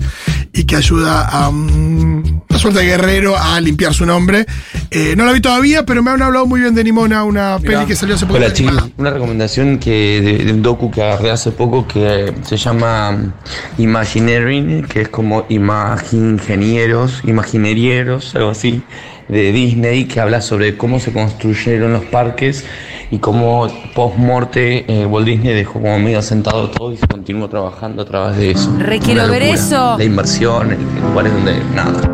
y 0.55 0.65
que 0.65 0.77
ayuda 0.77 1.21
a 1.29 1.51
un- 1.51 2.45
una 2.55 2.61
suerte 2.61 2.81
de 2.83 2.87
guerrero 2.87 3.37
a 3.37 3.61
limpiar 3.61 3.93
su 3.93 4.07
nombre. 4.07 4.47
Eh, 4.89 5.15
no 5.17 5.25
la 5.25 5.33
vi 5.33 5.41
todavía, 5.41 5.85
pero 5.85 6.05
me 6.05 6.13
han 6.13 6.23
hablado 6.23 6.47
muy 6.47 6.61
bien 6.61 6.73
de 6.73 6.85
Nimona, 6.85 7.25
una 7.25 7.59
peli 7.59 7.85
que 7.85 7.97
salió 7.97 8.15
hace 8.15 8.27
poco. 8.27 8.37
Hola 8.39 8.53
chicos, 8.53 8.91
una 8.97 9.11
recomendación 9.11 9.81
que 9.81 10.21
de, 10.21 10.45
de 10.45 10.53
un 10.53 10.63
docu 10.63 10.89
que 10.89 11.03
agarré 11.03 11.33
hace 11.33 11.51
poco 11.51 11.89
que 11.89 12.33
se 12.43 12.57
llama 12.57 13.11
um, 13.11 13.33
Imagineering, 13.79 14.85
que 14.85 15.01
es 15.01 15.09
como 15.09 15.47
imagineros, 15.49 17.23
imaginerieros, 17.25 18.37
algo 18.37 18.51
así, 18.51 18.85
de 19.29 19.51
Disney, 19.51 20.05
que 20.05 20.21
habla 20.21 20.41
sobre 20.41 20.77
cómo 20.77 21.01
se 21.01 21.13
construyeron 21.13 21.93
los 21.93 22.05
parques 22.05 22.65
y 23.11 23.19
cómo 23.19 23.67
post-morte 23.95 24.85
eh, 24.87 25.07
Walt 25.07 25.27
Disney 25.27 25.55
dejó 25.55 25.75
como 25.75 25.99
medio 25.99 26.21
asentado 26.21 26.71
todo 26.71 26.93
y 26.93 26.99
se 26.99 27.07
continuó 27.09 27.49
trabajando 27.49 28.03
a 28.03 28.05
través 28.05 28.37
de 28.37 28.53
eso. 28.53 28.73
Re 28.79 28.97
Una 28.97 29.05
quiero 29.05 29.29
ver 29.29 29.43
eso. 29.43 29.97
La 29.99 30.05
inversión, 30.05 30.73
en 30.73 31.01
lugares 31.01 31.33
donde 31.33 31.59
nada, 31.75 32.14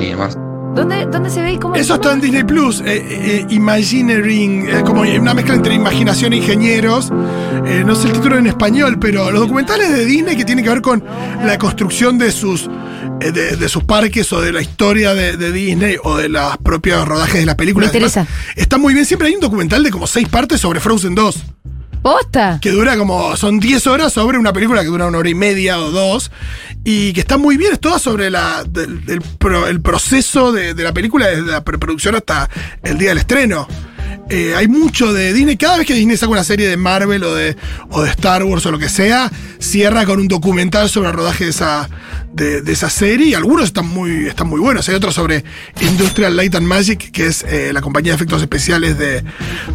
y 0.00 0.06
demás. 0.06 0.36
¿Dónde, 0.74 1.06
¿Dónde 1.06 1.30
se 1.30 1.42
ve 1.42 1.54
y 1.54 1.58
cómo 1.58 1.74
se 1.74 1.80
Eso 1.80 1.94
está 1.94 2.12
en 2.12 2.20
Disney 2.20 2.44
Plus, 2.44 2.80
eh, 2.80 2.84
eh, 2.86 3.46
Imagineering, 3.50 4.68
eh, 4.68 4.82
como 4.84 5.00
una 5.02 5.34
mezcla 5.34 5.54
entre 5.54 5.74
imaginación 5.74 6.32
e 6.32 6.36
ingenieros. 6.36 7.10
Eh, 7.66 7.82
no 7.84 7.94
sé 7.96 8.06
el 8.06 8.12
título 8.12 8.38
en 8.38 8.46
español, 8.46 8.98
pero 9.00 9.30
los 9.32 9.40
documentales 9.40 9.90
de 9.90 10.04
Disney 10.04 10.36
que 10.36 10.44
tienen 10.44 10.64
que 10.64 10.70
ver 10.70 10.80
con 10.80 11.02
la 11.44 11.58
construcción 11.58 12.18
de 12.18 12.30
sus, 12.30 12.70
eh, 13.20 13.32
de, 13.32 13.56
de 13.56 13.68
sus 13.68 13.82
parques 13.82 14.32
o 14.32 14.40
de 14.40 14.52
la 14.52 14.62
historia 14.62 15.14
de, 15.14 15.36
de 15.36 15.50
Disney 15.50 15.96
o 16.02 16.16
de 16.16 16.28
los 16.28 16.56
propios 16.58 17.06
rodajes 17.06 17.40
de 17.40 17.46
las 17.46 17.56
películas. 17.56 17.92
Me 17.92 17.98
interesa. 17.98 18.20
Además, 18.20 18.56
Está 18.56 18.78
muy 18.78 18.94
bien, 18.94 19.04
siempre 19.04 19.26
hay 19.26 19.34
un 19.34 19.40
documental 19.40 19.82
de 19.82 19.90
como 19.90 20.06
seis 20.06 20.28
partes 20.28 20.60
sobre 20.60 20.78
Frozen 20.78 21.16
2 21.16 21.44
¿Posta? 22.02 22.58
que 22.62 22.70
dura 22.70 22.96
como, 22.96 23.36
son 23.36 23.60
10 23.60 23.86
horas 23.86 24.12
sobre 24.12 24.38
una 24.38 24.52
película 24.52 24.80
que 24.82 24.88
dura 24.88 25.06
una 25.06 25.18
hora 25.18 25.28
y 25.28 25.34
media 25.34 25.78
o 25.80 25.90
dos, 25.90 26.30
y 26.84 27.12
que 27.12 27.20
está 27.20 27.36
muy 27.36 27.56
bien, 27.58 27.72
es 27.74 27.80
toda 27.80 27.98
sobre 27.98 28.30
la, 28.30 28.64
del, 28.64 29.20
pro- 29.38 29.66
el 29.66 29.80
proceso 29.82 30.50
de 30.52 30.74
la 30.74 30.92
película, 30.94 31.26
desde 31.26 31.42
la 31.50 31.62
preproducción 31.62 32.14
hasta 32.14 32.48
el 32.82 32.96
día 32.96 33.10
del 33.10 33.18
estreno. 33.18 33.68
Eh, 34.32 34.54
hay 34.54 34.68
mucho 34.68 35.12
de 35.12 35.32
Disney, 35.32 35.56
cada 35.56 35.78
vez 35.78 35.88
que 35.88 35.94
Disney 35.94 36.16
saca 36.16 36.30
una 36.30 36.44
serie 36.44 36.68
de 36.68 36.76
Marvel 36.76 37.24
o 37.24 37.34
de, 37.34 37.56
o 37.90 38.02
de 38.02 38.10
Star 38.10 38.44
Wars 38.44 38.64
o 38.64 38.70
lo 38.70 38.78
que 38.78 38.88
sea, 38.88 39.28
cierra 39.58 40.06
con 40.06 40.20
un 40.20 40.28
documental 40.28 40.88
sobre 40.88 41.08
el 41.08 41.16
rodaje 41.16 41.44
de 41.44 41.50
esa, 41.50 41.90
de, 42.32 42.62
esa 42.70 42.88
serie, 42.90 43.34
algunos 43.34 43.64
están 43.64 43.88
muy, 43.88 44.28
están 44.28 44.46
muy 44.46 44.60
buenos. 44.60 44.88
Hay 44.88 44.94
otro 44.94 45.10
sobre 45.10 45.44
Industrial 45.80 46.36
Light 46.36 46.54
and 46.54 46.64
Magic, 46.64 47.10
que 47.10 47.26
es 47.26 47.42
eh, 47.42 47.72
la 47.72 47.80
compañía 47.80 48.12
de 48.12 48.16
efectos 48.16 48.40
especiales 48.40 48.96
de, 48.98 49.24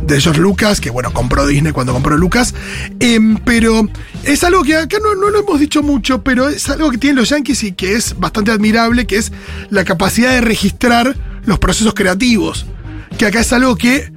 de 0.04 0.22
George 0.22 0.39
Lucas, 0.39 0.80
que 0.80 0.89
bueno, 0.89 1.12
compró 1.12 1.46
Disney 1.46 1.74
cuando 1.74 1.91
compró 1.91 2.18
Lucas. 2.18 2.54
Em, 3.02 3.36
pero 3.44 3.89
es 4.24 4.41
algo 4.46 4.63
que 4.63 4.78
acá 4.78 5.00
no, 5.04 5.15
no 5.15 5.32
lo 5.32 5.39
hemos 5.41 5.60
dicho 5.60 5.84
mucho, 5.84 6.24
pero 6.24 6.48
es 6.48 6.70
algo 6.70 6.91
que 6.91 6.98
tienen 6.98 7.18
los 7.18 7.28
Yankees 7.28 7.62
y 7.63 7.72
que 7.74 7.96
es 7.96 8.18
bastante 8.18 8.52
admirable, 8.52 9.06
que 9.06 9.18
es 9.18 9.34
la 9.70 9.84
capacidad 9.84 10.32
de 10.32 10.39
registrar 10.39 11.13
los 11.44 11.60
procesos 11.60 11.94
creativos. 11.94 12.65
Que 13.18 13.26
acá 13.26 13.41
es 13.41 13.54
algo 13.54 13.76
que 13.76 14.14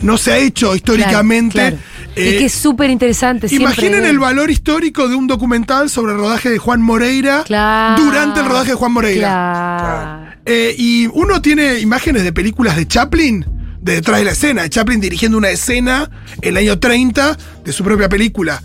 no 0.00 0.18
se 0.18 0.32
ha 0.32 0.38
hecho 0.38 0.74
históricamente. 0.74 1.52
Claro, 1.58 1.76
claro. 1.76 1.96
y 2.16 2.20
Eh, 2.20 2.38
que 2.38 2.44
es 2.46 2.52
súper 2.54 2.90
interesante. 2.90 3.46
Imaginen 3.54 4.00
ver. 4.02 4.10
el 4.10 4.18
valor 4.18 4.50
histórico 4.50 5.08
de 5.08 5.14
un 5.14 5.26
documental 5.26 5.90
sobre 5.90 6.12
el 6.12 6.18
rodaje 6.18 6.48
de 6.50 6.58
Juan 6.58 6.80
Moreira 6.80 7.42
Claro. 7.44 8.02
durante 8.02 8.40
el 8.40 8.46
rodaje 8.46 8.70
de 8.70 8.74
Juan 8.76 8.92
Moreira. 8.92 9.28
Claro. 9.28 10.40
Eh, 10.46 10.74
y 10.78 11.06
uno 11.12 11.42
tiene 11.42 11.80
imágenes 11.80 12.22
de 12.24 12.32
películas 12.32 12.76
de 12.76 12.86
Chaplin 12.86 13.44
de 13.80 13.94
detrás 13.96 14.18
de 14.18 14.24
la 14.24 14.32
escena, 14.32 14.62
de 14.62 14.70
Chaplin 14.70 15.00
dirigiendo 15.00 15.36
una 15.38 15.50
escena 15.50 16.10
en 16.40 16.48
el 16.50 16.56
año 16.56 16.78
30 16.78 17.36
de 17.64 17.72
su 17.72 17.84
propia 17.84 18.08
película. 18.08 18.62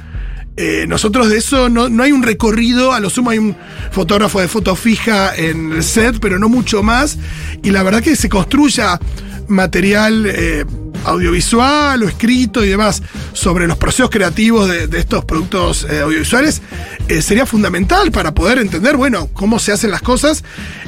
Eh, 0.57 0.85
nosotros 0.87 1.29
de 1.29 1.37
eso 1.37 1.69
no, 1.69 1.89
no 1.89 2.03
hay 2.03 2.11
un 2.11 2.23
recorrido, 2.23 2.91
a 2.93 2.99
lo 2.99 3.09
sumo 3.09 3.29
hay 3.29 3.37
un 3.37 3.55
fotógrafo 3.91 4.39
de 4.41 4.47
foto 4.47 4.75
fija 4.75 5.35
en 5.35 5.71
el 5.73 5.83
set, 5.83 6.19
pero 6.19 6.39
no 6.39 6.49
mucho 6.49 6.83
más. 6.83 7.17
Y 7.63 7.69
la 7.71 7.83
verdad 7.83 8.01
que 8.01 8.15
se 8.15 8.29
construya 8.29 8.99
material 9.47 10.25
eh, 10.27 10.65
audiovisual 11.05 12.01
o 12.03 12.07
escrito 12.07 12.63
y 12.63 12.69
demás 12.69 13.01
sobre 13.33 13.67
los 13.67 13.77
procesos 13.77 14.09
creativos 14.09 14.67
de, 14.69 14.87
de 14.87 14.99
estos 14.99 15.25
productos 15.25 15.85
eh, 15.89 16.01
audiovisuales, 16.01 16.61
eh, 17.07 17.21
sería 17.21 17.45
fundamental 17.45 18.11
para 18.11 18.33
poder 18.33 18.59
entender, 18.59 18.97
bueno, 18.97 19.29
cómo 19.33 19.59
se 19.59 19.71
hacen 19.71 19.91
las 19.91 20.01
cosas. 20.01 20.43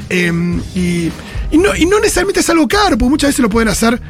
eh, 0.10 0.32
y, 0.76 1.12
y 1.52 1.58
no, 1.58 1.76
y 1.76 1.86
no 1.86 2.00
necesariamente 2.00 2.40
es 2.40 2.50
algo 2.50 2.68
caro, 2.68 2.98
porque 2.98 3.10
muchas 3.10 3.30
veces 3.30 3.42
lo 3.42 3.50
pueden 3.50 3.70
hacer 3.70 4.02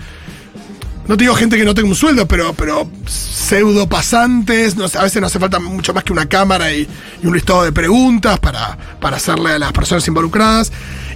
no 1.05 1.17
te 1.17 1.25
digo 1.25 1.35
gente 1.35 1.57
que 1.57 1.65
no 1.65 1.73
tenga 1.75 1.89
un 1.89 1.95
sueldo, 1.95 2.25
pero, 2.29 2.53
pero 2.53 2.89
pseudo 3.07 3.89
pasantes, 3.89 4.77
no 4.77 4.85
a 4.85 5.03
veces 5.03 5.19
no 5.19 5.27
hace 5.27 5.37
falta 5.37 5.59
mucho 5.59 5.93
más 5.93 6.05
que 6.05 6.13
una 6.13 6.27
cámara 6.29 6.71
y, 6.73 6.87
y 7.21 7.27
un 7.27 7.33
listado 7.33 7.63
de 7.65 7.73
preguntas 7.73 8.39
para, 8.39 8.77
para 9.01 9.17
hacerle 9.17 9.51
a 9.51 9.59
las 9.59 9.73
personas 9.73 10.07
involucradas. 10.07 10.71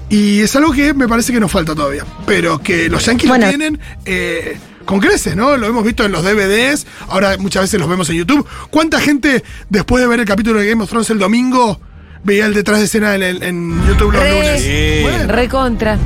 Y 0.10 0.41
es 0.41 0.54
algo 0.58 0.73
que 0.73 0.93
me 0.93 1.08
parece 1.08 1.32
que 1.32 1.39
nos 1.39 1.50
falta 1.50 1.73
todavía. 1.73 2.04
Pero 2.26 2.60
que 2.60 2.89
los 2.89 3.06
yankees 3.06 3.30
Bueno. 3.30 3.45
lo 3.45 3.50
tienen 3.50 3.80
eh, 4.04 4.58
con 4.88 5.00
creces, 5.00 5.36
¿no? 5.36 5.56
Lo 5.58 5.67
hemos 5.67 5.84
visto 5.84 6.04
en 6.04 6.12
los 6.12 6.23
DVDs, 6.23 6.88
ahora 7.10 7.38
muchas 7.38 7.62
veces 7.63 7.80
los 7.80 7.88
vemos 7.88 8.10
en 8.10 8.15
YouTube. 8.15 8.47
¿Cuánta 8.71 9.00
gente, 9.00 9.43
después 9.69 10.02
de 10.02 10.08
ver 10.08 10.19
el 10.21 10.26
capítulo 10.26 10.60
de 10.60 10.67
Game 10.67 10.82
of 10.84 10.89
Thrones 10.89 11.10
el 11.12 11.19
domingo, 11.19 11.80
veía 12.23 12.45
el 12.47 12.54
detrás 12.56 12.80
de 12.80 12.86
escena 12.86 13.13
en, 13.13 13.21
el- 13.21 13.43
en 13.43 13.88
YouTube 13.88 14.13
los 14.13 14.23
Re- 14.23 14.32
lunes? 14.32 15.02
Bueno, 15.04 15.34
Recontra. 15.34 15.97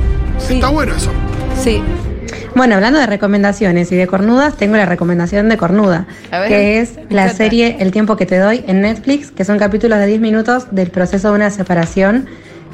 Sí. 0.46 0.54
está 0.54 0.68
bueno 0.68 0.94
eso. 0.94 1.10
Sí. 1.62 1.82
Bueno, 2.54 2.74
hablando 2.74 2.98
de 2.98 3.06
recomendaciones 3.06 3.90
y 3.92 3.96
de 3.96 4.06
cornudas, 4.06 4.56
tengo 4.58 4.76
la 4.76 4.84
recomendación 4.84 5.48
de 5.48 5.56
cornuda, 5.56 6.06
ver, 6.30 6.48
que 6.48 6.80
es 6.80 6.90
la 7.08 7.30
serie 7.32 7.76
El 7.80 7.92
tiempo 7.92 8.16
que 8.16 8.26
te 8.26 8.36
doy 8.38 8.62
en 8.66 8.82
Netflix, 8.82 9.30
que 9.30 9.44
son 9.46 9.58
capítulos 9.58 9.98
de 9.98 10.06
10 10.06 10.20
minutos 10.20 10.66
del 10.70 10.90
proceso 10.90 11.28
de 11.30 11.34
una 11.36 11.50
separación. 11.50 12.26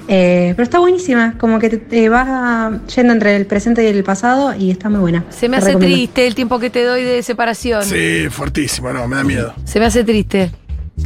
Eh, 0.08 0.54
pero 0.56 0.62
está 0.64 0.78
buenísima, 0.78 1.34
como 1.38 1.58
que 1.58 1.68
te, 1.68 1.76
te 1.76 2.08
vas 2.08 2.72
yendo 2.96 3.12
entre 3.12 3.36
el 3.36 3.44
presente 3.46 3.84
y 3.84 3.86
el 3.88 4.02
pasado 4.04 4.54
y 4.54 4.70
está 4.70 4.88
muy 4.88 5.00
buena. 5.00 5.24
Se 5.28 5.48
me 5.48 5.56
Te 5.58 5.62
hace 5.64 5.68
recomiendo. 5.72 5.96
triste 5.96 6.26
el 6.26 6.34
tiempo 6.34 6.58
que 6.58 6.70
te 6.70 6.82
doy 6.84 7.04
de 7.04 7.22
separación. 7.22 7.84
Sí, 7.84 8.28
fuertísimo, 8.30 8.90
no, 8.92 9.06
me 9.06 9.16
da 9.16 9.24
miedo. 9.24 9.54
Se 9.64 9.78
me 9.78 9.86
hace 9.86 10.04
triste. 10.04 10.50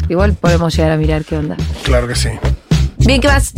Igual 0.09 0.35
podemos 0.35 0.75
llegar 0.77 0.93
a 0.93 0.97
mirar 0.97 1.25
qué 1.25 1.37
onda. 1.37 1.57
Claro 1.83 2.07
que 2.07 2.15
sí. 2.15 2.29
Bien, 2.99 3.21
¿qué 3.21 3.27
más? 3.29 3.53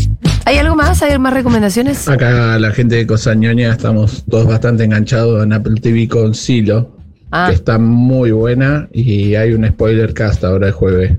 ¿Hay 0.46 0.57
algo 0.57 0.74
más? 0.76 1.02
¿Hay 1.02 1.18
más 1.18 1.35
recomendaciones? 1.35 2.09
Acá 2.09 2.59
la 2.59 2.70
gente 2.72 2.96
de 2.96 3.07
Cosañoña 3.07 3.70
estamos 3.70 4.24
todos 4.28 4.46
bastante 4.46 4.85
enganchados 4.85 5.44
en 5.44 5.52
Apple 5.52 5.74
TV 5.80 6.09
con 6.09 6.35
Silo, 6.35 6.96
Ah, 7.30 7.46
que 7.50 7.54
está 7.57 7.78
muy 7.78 8.30
buena 8.30 8.88
y 8.92 9.35
hay 9.35 9.52
un 9.52 9.66
spoiler 9.66 10.14
cast 10.14 10.42
ahora 10.44 10.68
el 10.68 10.72
jueves. 10.72 11.12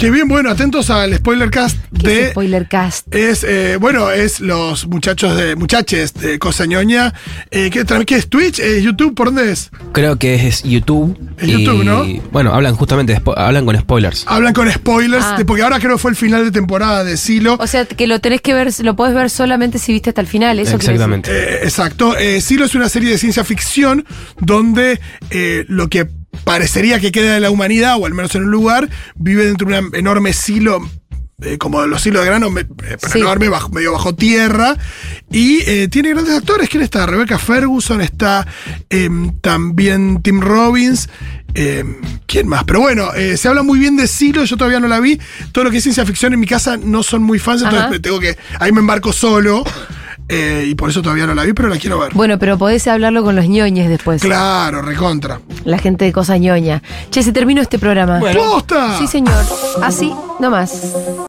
Qué 0.00 0.10
bien, 0.10 0.28
bueno, 0.28 0.48
atentos 0.48 0.88
al 0.88 1.14
spoiler 1.14 1.50
cast 1.50 1.76
¿qué 1.92 1.96
es 1.98 2.02
de. 2.24 2.30
spoiler 2.30 2.66
cast? 2.68 3.14
Es, 3.14 3.44
eh, 3.44 3.76
bueno, 3.78 4.10
es 4.10 4.40
los 4.40 4.86
muchachos 4.86 5.36
de. 5.36 5.56
muchaches 5.56 6.14
de 6.14 6.38
Cosa 6.38 6.64
Ñoña. 6.64 7.12
Eh, 7.50 7.68
¿qué, 7.70 7.84
qué 8.06 8.14
es 8.16 8.30
Twitch? 8.30 8.60
Eh, 8.60 8.80
¿YouTube? 8.80 9.14
¿Por 9.14 9.26
dónde 9.26 9.52
es? 9.52 9.70
Creo 9.92 10.16
que 10.16 10.46
es 10.48 10.62
YouTube. 10.62 11.18
Es 11.36 11.48
y, 11.48 11.52
YouTube, 11.66 11.84
¿no? 11.84 12.06
Bueno, 12.32 12.54
hablan 12.54 12.76
justamente, 12.76 13.12
de 13.12 13.20
hablan 13.36 13.66
con 13.66 13.76
spoilers. 13.78 14.24
Hablan 14.26 14.54
con 14.54 14.72
spoilers, 14.72 15.22
Ah. 15.26 15.34
de- 15.36 15.44
porque 15.44 15.62
ahora 15.64 15.78
creo 15.78 15.96
que 15.96 15.98
fue 15.98 16.12
el 16.12 16.16
final 16.16 16.44
de 16.46 16.50
temporada 16.50 17.04
de 17.04 17.18
Silo. 17.18 17.58
O 17.60 17.66
sea, 17.66 17.84
que 17.84 18.06
lo 18.06 18.22
tenés 18.22 18.40
que 18.40 18.54
ver, 18.54 18.70
lo 18.82 18.96
podés 18.96 19.14
ver 19.14 19.28
solamente 19.28 19.78
si 19.78 19.92
viste 19.92 20.08
hasta 20.08 20.22
el 20.22 20.26
final. 20.28 20.58
Eso. 20.60 20.76
Exactamente. 20.76 21.30
Eh, 21.30 21.58
exacto. 21.64 22.16
Eh, 22.16 22.40
Silo 22.40 22.64
es 22.64 22.74
una 22.74 22.88
serie 22.88 23.10
de 23.10 23.18
ciencia 23.18 23.44
ficción 23.44 24.06
donde 24.40 24.98
eh, 25.28 25.66
lo 25.68 25.88
que 25.90 26.08
parecería 26.44 27.00
que 27.00 27.12
queda 27.12 27.34
de 27.34 27.40
la 27.40 27.50
humanidad, 27.50 27.96
o 27.98 28.06
al 28.06 28.14
menos 28.14 28.34
en 28.34 28.44
un 28.44 28.50
lugar, 28.50 28.88
vive 29.16 29.44
dentro 29.46 29.68
de 29.68 29.78
un 29.78 29.94
enorme 29.94 30.32
silo. 30.32 30.80
eh, 31.42 31.56
como 31.56 31.86
los 31.86 32.02
silos 32.02 32.20
de 32.22 32.26
grano, 32.28 32.50
me- 32.50 32.60
eh, 32.60 32.66
pero 33.00 33.12
Sí. 33.14 33.18
enorme, 33.20 33.48
bajo- 33.48 33.70
medio 33.70 33.92
bajo 33.92 34.14
tierra. 34.14 34.76
Y 35.30 35.60
eh, 35.66 35.88
tiene 35.88 36.10
grandes 36.10 36.34
actores. 36.36 36.68
¿Quién 36.68 36.82
está? 36.82 37.06
Rebecca 37.06 37.38
Ferguson, 37.38 38.02
está 38.02 38.46
em, 38.90 39.32
también 39.40 40.20
Tim 40.22 40.42
Robbins. 40.42 41.08
em, 41.54 41.96
¿Quién 42.26 42.46
más? 42.46 42.64
Pero 42.64 42.80
bueno, 42.80 43.08
se 43.36 43.48
habla 43.48 43.62
muy 43.62 43.78
bien 43.78 43.96
de 43.96 44.06
Silo, 44.06 44.44
yo 44.44 44.58
todavía 44.58 44.80
no 44.80 44.86
la 44.86 45.00
vi. 45.00 45.18
Todo 45.52 45.64
lo 45.64 45.70
que 45.70 45.78
es 45.78 45.82
ciencia 45.82 46.04
ficción 46.04 46.34
en 46.34 46.40
mi 46.40 46.46
casa 46.46 46.76
no 46.76 47.02
son 47.02 47.22
muy 47.22 47.38
fans, 47.38 47.62
entonces 47.62 47.88
Ajá. 47.88 47.98
tengo 48.02 48.20
que. 48.20 48.36
Ahí 48.58 48.70
me 48.72 48.80
embarco 48.80 49.10
solo. 49.10 49.64
Eh, 50.30 50.64
y 50.68 50.74
por 50.76 50.90
eso 50.90 51.02
todavía 51.02 51.26
no 51.26 51.34
la 51.34 51.42
vi, 51.42 51.52
pero 51.52 51.68
la 51.68 51.76
quiero 51.76 51.98
ver. 51.98 52.12
Bueno, 52.14 52.38
pero 52.38 52.56
podés 52.56 52.86
hablarlo 52.86 53.24
con 53.24 53.34
los 53.34 53.48
ñoñes 53.48 53.88
después. 53.88 54.22
Claro, 54.22 54.80
recontra. 54.80 55.40
La 55.64 55.78
gente 55.78 56.04
de 56.04 56.12
Cosa 56.12 56.38
ñoña. 56.38 56.82
Che, 57.10 57.22
se 57.22 57.32
terminó 57.32 57.60
este 57.60 57.78
programa. 57.78 58.20
¡Posta! 58.20 58.96
Sí, 58.98 59.06
señor. 59.06 59.44
Así, 59.82 60.12
nomás. 60.38 60.94